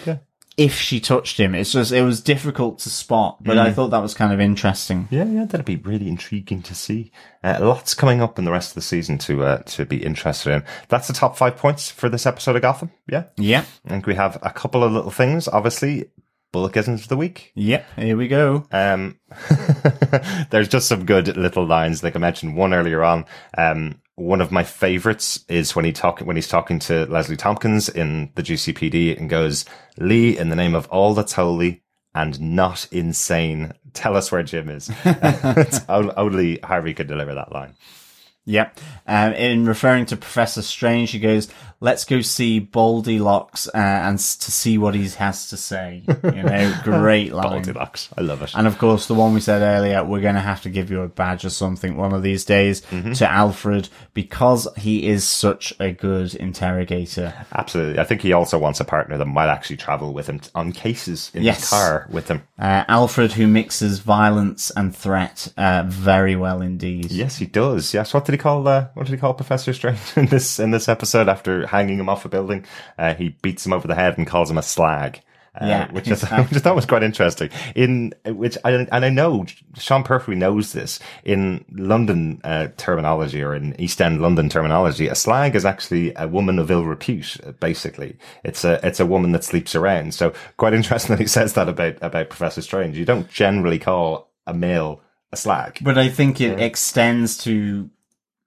[0.57, 1.55] If she touched him.
[1.55, 5.07] It's just, it was difficult to spot, but I thought that was kind of interesting.
[5.09, 7.11] Yeah, yeah, that'd be really intriguing to see.
[7.43, 10.53] Uh, lots coming up in the rest of the season to uh, to be interested
[10.53, 10.63] in.
[10.89, 12.91] That's the top five points for this episode of Gotham.
[13.07, 13.65] Yeah, Yeah.
[13.85, 15.47] I think we have a couple of little things.
[15.47, 16.05] Obviously,
[16.53, 17.51] bullockisms of the week.
[17.55, 17.85] Yep.
[17.97, 18.65] Here we go.
[18.71, 19.19] Um,
[20.51, 22.03] there's just some good little lines.
[22.03, 23.25] Like I mentioned one earlier on.
[23.57, 27.89] Um, one of my favorites is when he talk when he's talking to Leslie Thompkins
[27.89, 29.65] in the GCPD and goes,
[29.97, 31.83] "Lee, in the name of all that's holy
[32.13, 34.91] and not insane, tell us where Jim is."
[35.89, 37.75] Only Harvey could deliver that line.
[38.45, 38.79] Yep.
[39.07, 41.47] Um, in referring to Professor Strange, he goes,
[41.79, 46.43] "Let's go see Baldilocks uh, and s- to see what he has to say." You
[46.43, 47.63] know, great line.
[47.63, 48.51] Goldilocks, I love it.
[48.55, 51.01] And of course, the one we said earlier, we're going to have to give you
[51.01, 52.81] a badge or something one of these days
[53.15, 57.33] to Alfred because he is such a good interrogator.
[57.53, 60.71] Absolutely, I think he also wants a partner that might actually travel with him on
[60.73, 61.61] cases in Yes.
[61.61, 62.43] his car with him.
[62.59, 67.11] Uh, Alfred, who mixes violence and threat uh, very well indeed.
[67.11, 67.93] Yes, he does.
[67.93, 68.13] Yes.
[68.13, 68.67] What did he call?
[68.67, 71.29] Uh, what did he call Professor Strange in this in this episode?
[71.29, 72.65] After hanging him off a building,
[72.97, 75.21] uh, he beats him over the head and calls him a slag.
[75.55, 77.51] Uh, Yeah, which I, thought, which I thought was quite interesting.
[77.75, 79.45] In which, I, and I know
[79.77, 80.99] Sean Pertwee knows this.
[81.23, 86.27] In London uh, terminology or in East End London terminology, a slag is actually a
[86.27, 87.37] woman of ill repute.
[87.45, 90.15] uh, Basically, it's a it's a woman that sleeps around.
[90.15, 92.97] So quite interesting that he says that about about Professor Strange.
[92.97, 95.79] You don't generally call a male a slag.
[95.81, 97.89] But I think it extends to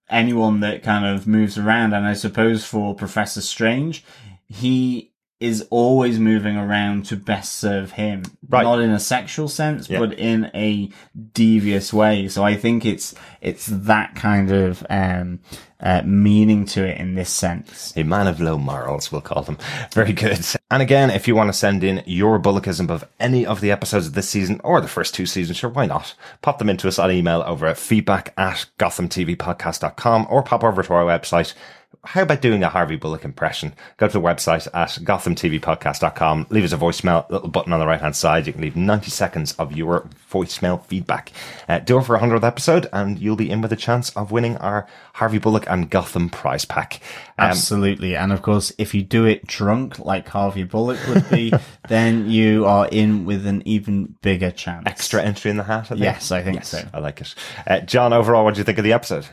[0.08, 1.92] anyone that kind of moves around.
[1.92, 4.04] And I suppose for Professor Strange,
[4.48, 8.22] he is always moving around to best serve him.
[8.48, 8.62] Right.
[8.62, 9.98] Not in a sexual sense, Yeah.
[9.98, 10.90] but in a
[11.34, 12.28] devious way.
[12.28, 15.40] So I think it's, it's that kind of, um,
[15.78, 17.92] uh, meaning to it in this sense.
[17.96, 19.58] A man of low morals, we'll call them.
[19.92, 20.42] Very good.
[20.70, 24.06] And again, if you want to send in your bullockism of any of the episodes
[24.06, 26.14] of this season or the first two seasons, sure, why not?
[26.40, 30.94] Pop them into us on email over at feedback at gothamtvpodcast.com or pop over to
[30.94, 31.52] our website.
[32.06, 33.74] How about doing a Harvey Bullock impression?
[33.96, 38.00] Go to the website at gothamtvpodcast.com, leave us a voicemail, little button on the right
[38.00, 38.46] hand side.
[38.46, 41.32] You can leave 90 seconds of your voicemail feedback.
[41.68, 44.30] Uh, do it for a 100th episode and you'll be in with a chance of
[44.30, 47.00] winning our Harvey Bullock and Gotham prize pack.
[47.38, 48.16] Um, Absolutely.
[48.16, 51.52] And of course, if you do it drunk, like Harvey Bullock would be,
[51.88, 54.84] then you are in with an even bigger chance.
[54.86, 56.00] extra entry in the hat, I think.
[56.00, 56.86] Yes, I think so.
[56.94, 57.34] I like it.
[57.66, 59.26] Uh, John, overall, what do you think of the episode?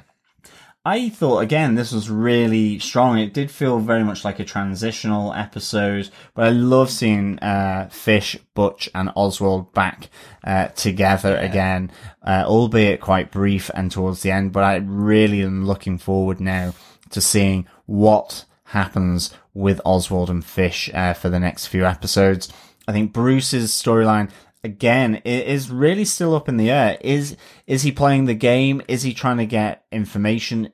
[0.86, 3.18] I thought again this was really strong.
[3.18, 8.38] It did feel very much like a transitional episode, but I love seeing uh, Fish,
[8.54, 10.10] Butch, and Oswald back
[10.44, 11.90] uh, together again,
[12.22, 14.52] uh, albeit quite brief and towards the end.
[14.52, 16.74] But I really am looking forward now
[17.12, 22.52] to seeing what happens with Oswald and Fish uh, for the next few episodes.
[22.90, 24.32] I think Bruce's storyline
[24.64, 26.98] again it is really still up in the air.
[27.02, 27.36] Is
[27.68, 28.82] is he playing the game?
[28.88, 30.72] Is he trying to get information,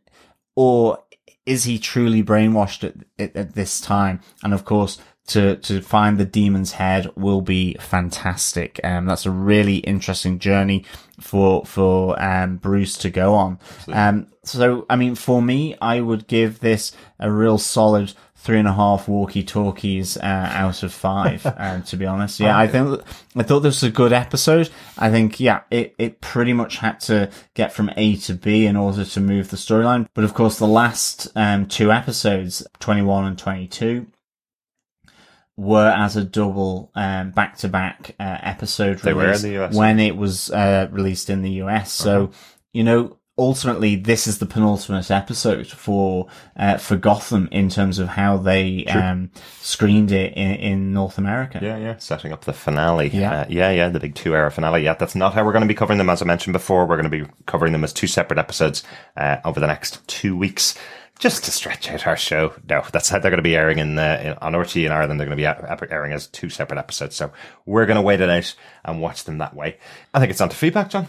[0.56, 1.00] or
[1.46, 4.22] is he truly brainwashed at, at, at this time?
[4.44, 8.80] And of course, to to find the demon's head will be fantastic.
[8.84, 10.86] Um, that's a really interesting journey
[11.20, 13.60] for for um Bruce to go on.
[13.88, 18.68] Um, so I mean, for me, I would give this a real solid three and
[18.68, 21.46] a half walkie talkies uh, out of five.
[21.58, 23.02] um, to be honest, yeah, I think
[23.36, 24.70] I thought this was a good episode.
[24.98, 28.76] I think yeah, it it pretty much had to get from A to B in
[28.76, 30.08] order to move the storyline.
[30.14, 34.08] But of course, the last um two episodes, twenty one and twenty two
[35.58, 39.76] were as a double um, back-to-back uh, episode They were in the US.
[39.76, 41.92] when it was uh, released in the US.
[41.92, 42.32] So
[42.72, 48.10] you know, ultimately, this is the penultimate episode for uh, for Gotham in terms of
[48.10, 49.32] how they um,
[49.62, 51.60] screened it in, in North America.
[51.62, 51.98] Yeah, yeah.
[51.98, 53.08] Setting up the finale.
[53.08, 53.32] Yeah.
[53.32, 53.90] Uh, yeah, yeah.
[53.90, 54.84] The big two hour finale.
[54.84, 56.10] Yeah, that's not how we're going to be covering them.
[56.10, 58.84] As I mentioned before, we're going to be covering them as two separate episodes
[59.18, 60.78] uh, over the next two weeks.
[61.18, 62.54] Just to stretch out our show.
[62.70, 65.20] No, that's how they're going to be airing in, uh, in on RTÉ in Ireland.
[65.20, 67.18] They're going to be airing as two separate episodes.
[67.18, 67.34] So
[67.66, 69.80] we're going to wait it out and watch them that way.
[70.14, 71.08] I think it's on to feedback, John.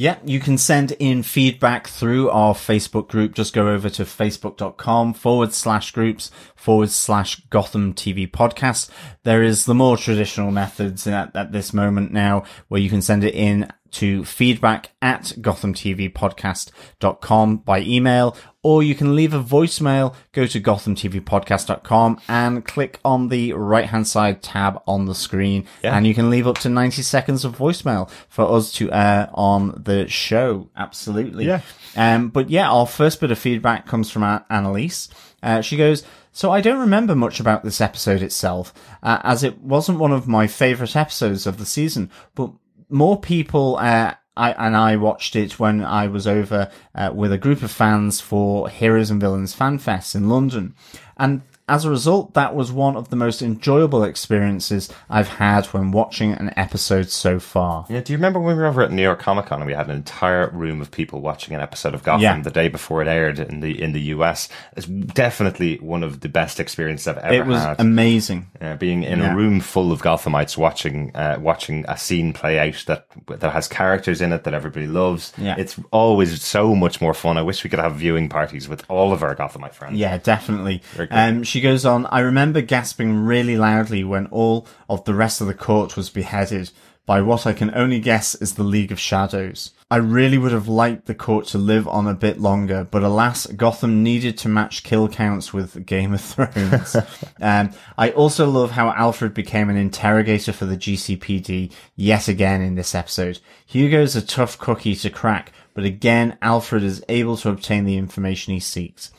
[0.00, 3.34] Yeah, you can send in feedback through our Facebook group.
[3.34, 8.90] Just go over to facebook.com forward slash groups forward slash Gotham TV podcast.
[9.24, 13.24] There is the more traditional methods at, at this moment now where you can send
[13.24, 20.46] it in to feedback at gothamtvpodcast.com by email, or you can leave a voicemail, go
[20.46, 25.66] to gothamtvpodcast.com and click on the right hand side tab on the screen.
[25.82, 25.96] Yeah.
[25.96, 29.82] And you can leave up to 90 seconds of voicemail for us to air on
[29.84, 30.68] the show.
[30.76, 31.46] Absolutely.
[31.46, 31.60] Yeah.
[31.96, 35.08] Um, but yeah, our first bit of feedback comes from Annalise.
[35.42, 38.72] Uh, she goes, so I don't remember much about this episode itself,
[39.02, 42.52] uh, as it wasn't one of my favorite episodes of the season, but
[42.88, 47.38] more people, uh, I, and I watched it when I was over uh, with a
[47.38, 50.74] group of fans for Heroes and Villains Fan Fest in London.
[51.16, 55.90] And as a result, that was one of the most enjoyable experiences I've had when
[55.90, 57.86] watching an episode so far.
[57.88, 59.74] Yeah, do you remember when we were over at New York Comic Con and we
[59.74, 62.40] had an entire room of people watching an episode of Gotham Yeah.
[62.40, 64.48] the day before it aired in the in the US?
[64.76, 67.34] It's definitely one of the best experiences I've ever had.
[67.34, 67.80] It was had.
[67.80, 68.46] amazing.
[68.60, 69.32] Uh, being in Yeah.
[69.32, 73.68] a room full of Gothamites watching uh, watching a scene play out that that has
[73.68, 75.32] characters in it that everybody loves.
[75.36, 75.54] Yeah.
[75.58, 77.36] It's always so much more fun.
[77.38, 79.96] I wish we could have viewing parties with all of our Gothamite friends.
[79.98, 80.82] Yeah, definitely.
[81.10, 85.46] Um, she goes on, I remember gasping really loudly when all of the rest of
[85.46, 86.70] the court was beheaded
[87.08, 89.72] by what I can only guess is the League of Shadows.
[89.90, 93.46] I really would have liked the court to live on a bit longer, but alas,
[93.46, 96.96] Gotham needed to match kill counts with Game of Thrones.
[97.40, 102.74] um, I also love how Alfred became an interrogator for the GCPD yet again in
[102.74, 103.40] this episode.
[103.64, 108.52] Hugo's a tough cookie to crack, but again, Alfred is able to obtain the information
[108.52, 109.10] he seeks.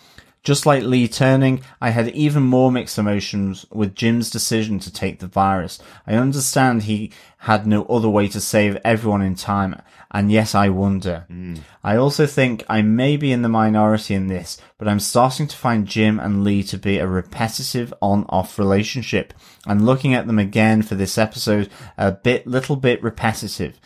[0.42, 5.20] Just like Lee turning, I had even more mixed emotions with Jim's decision to take
[5.20, 5.80] the virus.
[6.08, 9.82] I understand he had no other way to save everyone in time,
[10.12, 11.26] and yes, I wonder.
[11.28, 11.56] Hmm.
[11.84, 15.58] I also think I may be in the minority in this, but I'm starting to
[15.58, 19.34] find Jim and Lee to be a repetitive on-off relationship,
[19.68, 23.80] and looking at them again for this episode, a bit, little bit repetitive.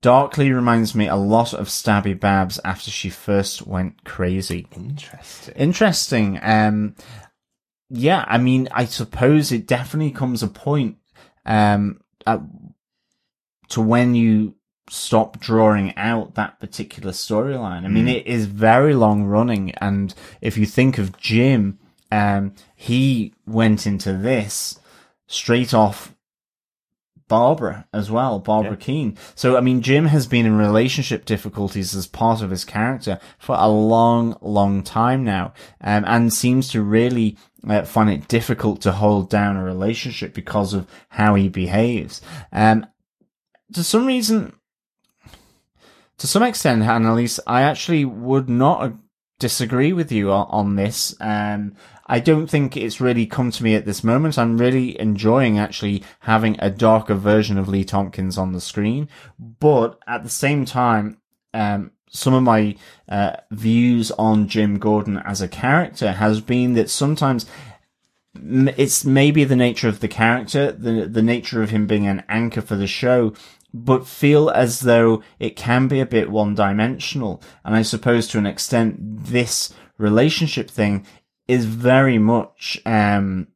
[0.00, 4.66] Dark Lee reminds me a lot of Stabby Babs after she first went crazy.
[4.74, 5.54] Interesting.
[5.56, 6.38] Interesting.
[6.40, 6.94] Um,
[7.90, 10.98] yeah, I mean, I suppose it definitely comes a point,
[11.44, 12.40] um, at,
[13.70, 14.54] to when you
[14.90, 17.84] stop drawing out that particular storyline.
[17.84, 19.72] I mean, it is very long running.
[19.72, 21.78] And if you think of Jim,
[22.10, 24.78] um, he went into this
[25.26, 26.14] straight off
[27.28, 28.84] Barbara as well, Barbara Yeah.
[28.84, 29.18] Kean.
[29.34, 33.56] So, I mean, Jim has been in relationship difficulties as part of his character for
[33.58, 37.36] a long, long time now, um, and seems to really
[37.68, 42.20] uh, find it difficult to hold down a relationship because of how he behaves.
[42.52, 42.86] Um,
[43.74, 44.54] to some reason,
[46.16, 48.92] to some extent, Annalise, I actually would not
[49.38, 51.14] disagree with you on, on this.
[51.20, 51.74] Um,
[52.08, 54.38] I don't think it's really come to me at this moment.
[54.38, 59.98] I'm really enjoying actually having a darker version of Lee Thompkins on the screen, but
[60.06, 61.18] at the same time,
[61.52, 62.76] um, some of my
[63.08, 67.46] uh, views on Jim Gordon as a character has been that sometimes
[68.34, 72.62] it's maybe the nature of the character, the the nature of him being an anchor
[72.62, 73.34] for the show,
[73.74, 77.42] but feel as though it can be a bit one dimensional.
[77.64, 81.04] And I suppose to an extent, this relationship thing
[81.48, 83.48] is very much um,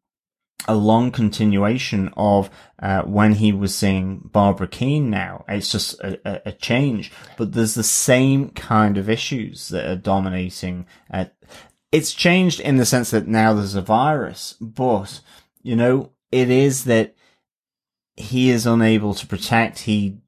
[0.66, 5.44] a long continuation of uh, when he was seeing Barbara Kean now.
[5.46, 9.96] It's just a, a, a change, but there's the same kind of issues that are
[9.96, 10.86] dominating.
[11.12, 11.26] Uh,
[11.90, 15.20] it's changed in the sense that now there's a virus, but
[15.62, 17.14] you know, it is that
[18.16, 19.80] he is unable to protect.
[19.80, 20.18] He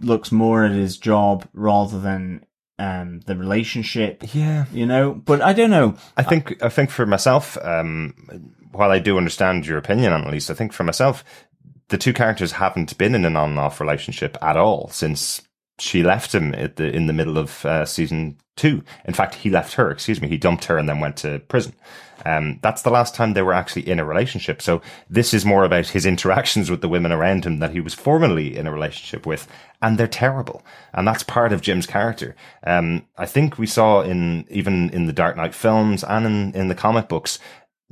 [0.00, 2.44] looks more at his job rather than
[2.78, 4.34] um, the relationship.
[4.34, 4.66] Yeah.
[4.72, 5.96] You know, but I don't know.
[6.16, 8.14] I think I think for myself, um,
[8.72, 11.24] while I do understand your opinion on Annalise, I think for myself,
[11.88, 15.42] the two characters haven't been in an on and off relationship at all since
[15.82, 18.84] she left him the in the middle of uh, season two.
[19.04, 19.90] In fact, he left her.
[19.90, 21.74] Excuse me, he dumped her and then went to prison.
[22.24, 24.62] Um, that's the last time they were actually in a relationship.
[24.62, 24.80] So
[25.10, 28.56] this is more about his interactions with the women around him that he was formerly
[28.56, 29.48] in a relationship with,
[29.80, 30.62] and they're terrible.
[30.94, 32.36] And that's part of Jim's character.
[32.64, 36.68] Um, I think we saw in even in the Dark Knight films and in, in
[36.68, 37.40] the comic books,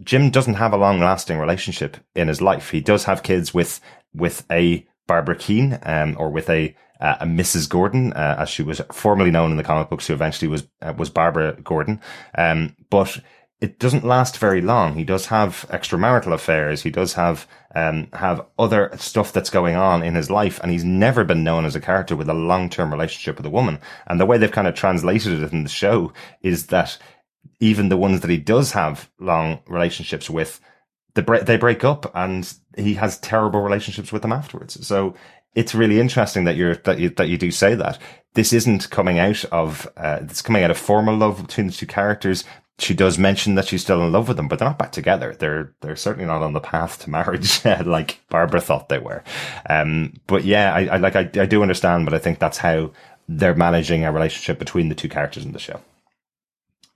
[0.05, 2.70] Jim doesn't have a long lasting relationship in his life.
[2.70, 3.80] He does have kids with
[4.14, 7.69] with a Barbara Kean, um, or with a uh, Mrs.
[7.69, 10.95] Gordon, uh, as she was formerly known in the comic books, who eventually was uh,
[10.97, 12.01] was Barbara Gordon.
[12.37, 13.21] Um, but
[13.61, 14.95] it doesn't last very long.
[14.95, 16.83] He does have extramarital affairs.
[16.83, 20.85] He does have um, have other stuff that's going on in his life, and he's
[20.85, 23.79] never been known as a character with a long term relationship with a woman.
[24.07, 26.99] And the way they've kind of translated it in the show is that
[27.61, 30.61] even the ones that he does have long relationships with,
[31.15, 34.87] they break, they break up and he has terrible relationships with them afterwards.
[34.87, 35.15] So
[35.55, 37.99] it's really interesting that you're, that you, that you do say that.
[38.35, 41.87] This isn't coming out of, uh, it's coming out of formal love between the two
[41.87, 42.45] characters.
[42.79, 45.35] She does mention that she's still in love with them, but they're not back together.
[45.39, 49.23] They're, they're certainly not on the path to marriage like Barbara thought they were.
[49.69, 52.93] Um, but yeah, I, I like, I, I do understand, but I think that's how
[53.29, 55.81] they're managing a relationship between the two characters in the show.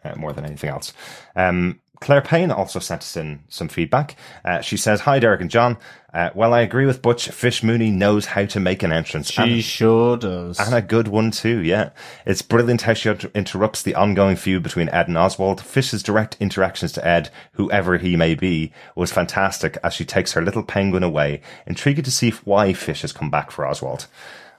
[0.04, 0.92] Uh, more than anything else.
[1.34, 4.16] Um, Claire Payne also sent us in some feedback.
[4.44, 5.78] Uh, she says, Hi, Derek and John.
[6.12, 7.28] Uh, well, I agree with Butch.
[7.28, 9.30] Fish Mooney knows how to make an entrance.
[9.32, 10.60] She and, sure does.
[10.60, 11.90] and a good one, too, yeah.
[12.24, 15.60] It's brilliant how she inter- interrupts the ongoing feud between Ed and Oswald.
[15.60, 20.42] Fish's direct interactions to Ed, whoever he may be, was fantastic as she takes her
[20.42, 21.40] little penguin away.
[21.66, 24.06] Intrigued to see why Fish has come back for Oswald.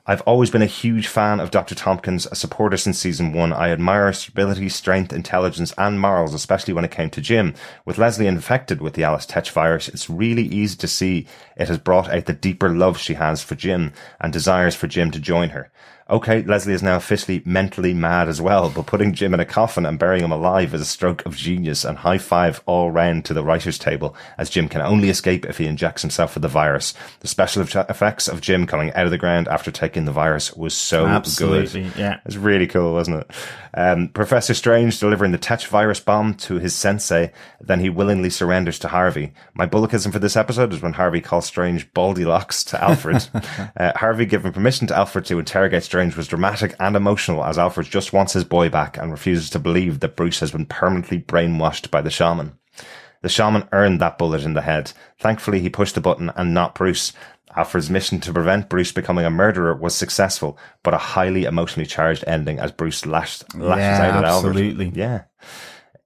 [0.08, 1.74] I've always been a huge fan of Dr.
[1.74, 3.52] Thompkins, a supporter since season one.
[3.52, 7.56] I admire her stability, strength, intelligence, and morals, especially when it came to Jim.
[7.86, 11.26] With Leslie infected with the Alice Tetch virus, it's really easy to see
[11.58, 15.10] it has brought out the deeper love she has for Jim and desires for Jim
[15.10, 15.72] to join her.
[16.08, 19.88] Okay, Leslie is now officially mentally mad as well, but putting Jim in a coffin
[19.88, 23.34] and burying him alive is a stroke of genius and high five all round to
[23.34, 26.94] the writer's table, as Jim can only escape if he injects himself with the virus.
[27.22, 30.76] The special effects of Jim coming out of the ground after taking the virus was
[30.76, 31.96] so Absolutely, good.
[31.98, 32.20] yeah.
[32.24, 33.32] It's really cool, wasn't it?
[33.74, 38.78] Um, Professor Strange delivering the Tetch virus bomb to his sensei, then he willingly surrenders
[38.80, 39.34] to Harvey.
[39.56, 43.28] My bullockism for this episode is when Harvey calls Strange Baldilocks to Alfred.
[43.78, 47.88] uh, Harvey giving permission to Alfred to interrogate Strange was dramatic and emotional as Alfred
[47.88, 51.90] just wants his boy back and refuses to believe that Bruce has been permanently brainwashed
[51.90, 52.58] by the shaman.
[53.22, 54.92] The shaman earned that bullet in the head.
[55.20, 57.14] Thankfully, he pushed the button and not Bruce.
[57.56, 62.24] Alfred's mission to prevent Bruce becoming a murderer was successful, but a highly emotionally charged
[62.28, 64.50] ending as Bruce lashed, lashes Yeah, out at Albert.
[64.50, 64.90] absolutely.
[64.94, 65.24] Yeah.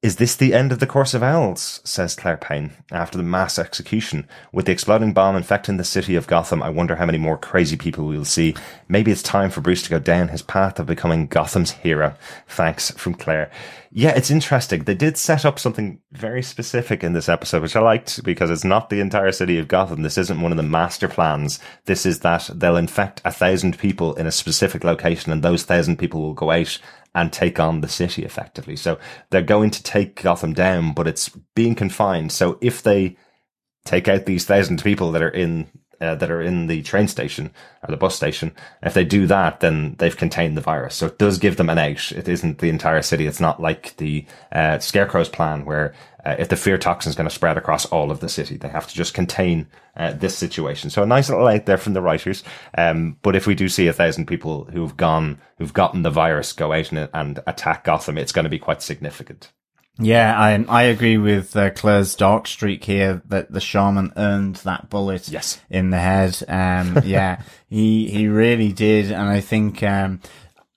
[0.01, 1.81] Is this the end of the Court of Owls?
[1.83, 2.71] says Claire Payne.
[2.89, 6.95] After the mass execution, with the exploding bomb infecting the city of Gotham, I wonder
[6.95, 8.55] how many more crazy people we'll see.
[8.87, 12.15] Maybe it's time for Bruce to go down his path of becoming Gotham's hero.
[12.47, 13.51] Thanks from Claire.
[13.91, 14.83] Yeah, it's interesting.
[14.83, 18.63] They did set up something very specific in this episode, which I liked because it's
[18.63, 20.03] not the entire city of Gotham.
[20.03, 21.59] This isn't one of the master plans.
[21.85, 25.97] This is that they'll infect a thousand people in a specific location and those thousand
[25.97, 26.79] people will go out
[27.15, 28.75] and take on the city effectively.
[28.75, 28.99] So
[29.29, 32.31] they're going to take Gotham down, but it's being confined.
[32.31, 33.17] So if they
[33.85, 35.67] take out these thousand people that are in
[36.01, 37.51] uh, that are in the train station
[37.83, 38.51] or the bus station,
[38.83, 40.95] if they do that, then they've contained the virus.
[40.95, 42.11] So it does give them an out.
[42.11, 43.27] It isn't the entire city.
[43.27, 45.93] It's not like the uh, Scarecrow's plan where
[46.25, 48.67] uh, if the fear toxin is going to spread across all of the city, they
[48.67, 50.89] have to just contain uh, this situation.
[50.89, 52.43] So a nice little out there from the writers.
[52.77, 56.53] Um, but if we do see a thousand people who've gone, who've gotten the virus
[56.53, 59.51] go out and, and attack Gotham, it's going to be quite significant.
[59.99, 64.89] Yeah, I I agree with uh, Claire's dark streak here that the shaman earned that
[64.89, 65.59] bullet Yes.
[65.69, 66.41] in the head.
[66.47, 70.21] Um, yeah, he he really did, and I think um,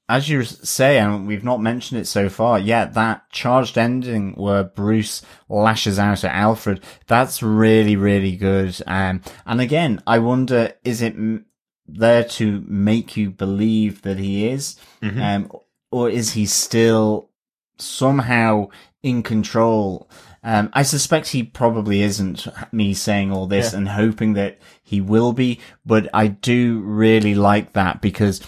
[0.09, 4.65] as you say, and we've not mentioned it so far, yet, that charged ending where
[4.65, 8.77] Bruce lashes out at Alfred, that's really really good.
[8.87, 11.47] Um, and again, I wonder, is it m-
[11.87, 15.51] there to make you believe that he is, um,
[15.91, 17.29] or is he still
[17.83, 18.69] somehow
[19.03, 20.09] in control.
[20.45, 23.79] Um, I suspect he probably isn't me saying all this Yeah.
[23.79, 28.41] and hoping that he will be, but I do really like that because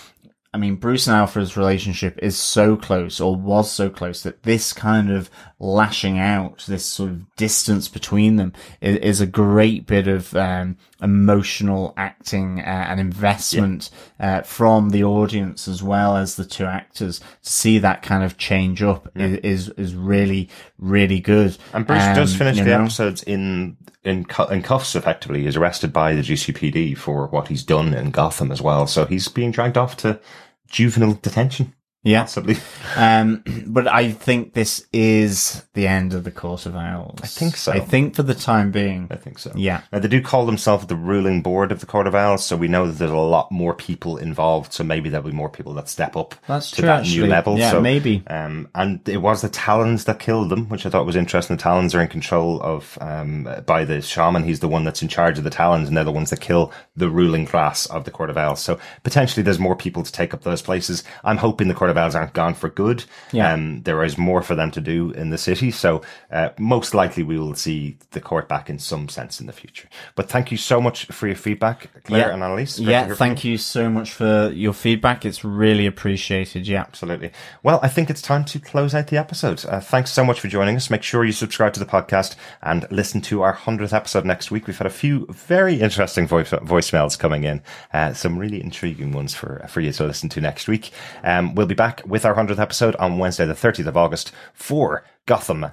[0.52, 4.72] I mean, Bruce and Alfred's relationship is so close or was so close that this
[4.72, 5.28] kind of
[5.64, 10.76] lashing out, this sort of distance between them is, is a great bit of, um,
[11.00, 13.90] emotional acting uh, and investment,
[14.20, 18.36] uh, from the audience as well as the two actors to see that kind of
[18.36, 20.48] change up is, is, is really,
[20.78, 21.56] really good.
[21.72, 22.82] And Bruce does Um, finish the know?
[22.82, 24.94] episodes in in, in cuffs.
[24.94, 28.86] Effectively, is arrested by the GCPD for what he's done in Gotham as well.
[28.86, 30.20] So he's being dragged off to
[30.68, 32.22] juvenile detention, Yeah.
[32.22, 32.56] possibly.
[32.96, 37.18] Um, but I think this is the end of the Court of Owls.
[37.24, 37.72] I think so.
[37.72, 39.08] I think for the time being.
[39.10, 39.50] I think so.
[39.56, 39.80] Yeah.
[39.90, 42.68] Now, they do call themselves the ruling board of the Court of Owls, so we
[42.68, 44.72] know that there's a lot more people involved.
[44.72, 47.22] So maybe there'll be more people that step up That's to true, that actually.
[47.22, 47.58] new level.
[47.58, 48.22] Yeah, so, maybe.
[48.28, 51.56] Um, and it was the Talons that killed them, which I thought was interesting.
[51.56, 54.44] The Talons are in control of um, by the shaman.
[54.44, 56.70] He's the one that's in charge of the Talons, and they're the ones that kill
[56.94, 58.62] the ruling class of the Court of Owls.
[58.62, 61.02] So potentially, there's more people to take up those places.
[61.24, 63.04] I'm hoping the Court of Owls aren't gone for good.
[63.32, 63.52] Yeah.
[63.52, 65.70] Um, there is more for them to do in the city.
[65.70, 69.52] So uh, most likely we will see the court back in some sense in the
[69.52, 69.88] future.
[70.14, 72.76] But thank you so much for your feedback, Claire and Annalise.
[72.76, 75.24] Great Yeah, thank you so much for your feedback.
[75.24, 76.66] It's really appreciated.
[76.66, 76.82] Yeah.
[76.82, 77.32] Absolutely.
[77.62, 79.64] Well, I think it's time to close out the episode.
[79.66, 80.90] Uh, thanks so much for joining us.
[80.90, 84.66] Make sure you subscribe to the podcast and listen to our 100th episode next week.
[84.66, 89.34] We've had a few very interesting voice- voicemails coming in, uh, some really intriguing ones
[89.34, 90.90] for, for you to listen to next week.
[91.22, 95.04] Um, we'll be back with our 100th episode on Wednesday, the 30th of August for
[95.26, 95.66] Gotham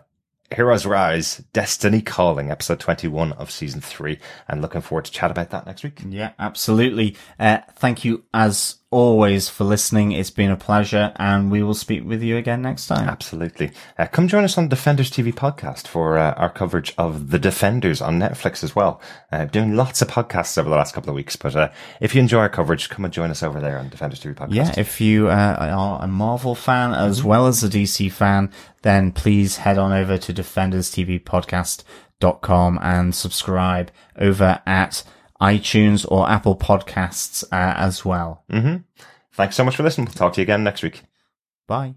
[0.54, 4.20] Heroes Rise, Destiny Calling, episode 21 of season three.
[4.48, 6.02] And looking forward to chat about that next week.
[6.08, 7.16] Yeah, absolutely.
[7.40, 10.12] Uh, thank you as always for listening.
[10.12, 13.08] It's been a pleasure and we will speak with you again next time.
[13.08, 13.72] Absolutely.
[13.98, 18.02] Uh, come join us on Defenders TV podcast for uh, our coverage of The Defenders
[18.02, 19.00] on Netflix as well.
[19.32, 21.70] Uh, doing lots of podcasts over the last couple of weeks, but uh,
[22.02, 24.54] if you enjoy our coverage, come and join us over there on Defenders TV podcast.
[24.54, 29.14] Yeah, if you uh, are a Marvel fan as well as a DC fan, then
[29.14, 35.04] please head on over to defenderstvpodcast.com and subscribe over at
[35.42, 38.44] iTunes or Apple Podcasts uh, as well.
[39.34, 40.06] Thanks so much for listening.
[40.06, 41.04] We'll talk to you again next week.
[41.68, 41.96] Bye.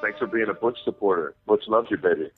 [0.00, 1.34] Thanks for being a Butch supporter.
[1.46, 2.30] Butch loves you, baby.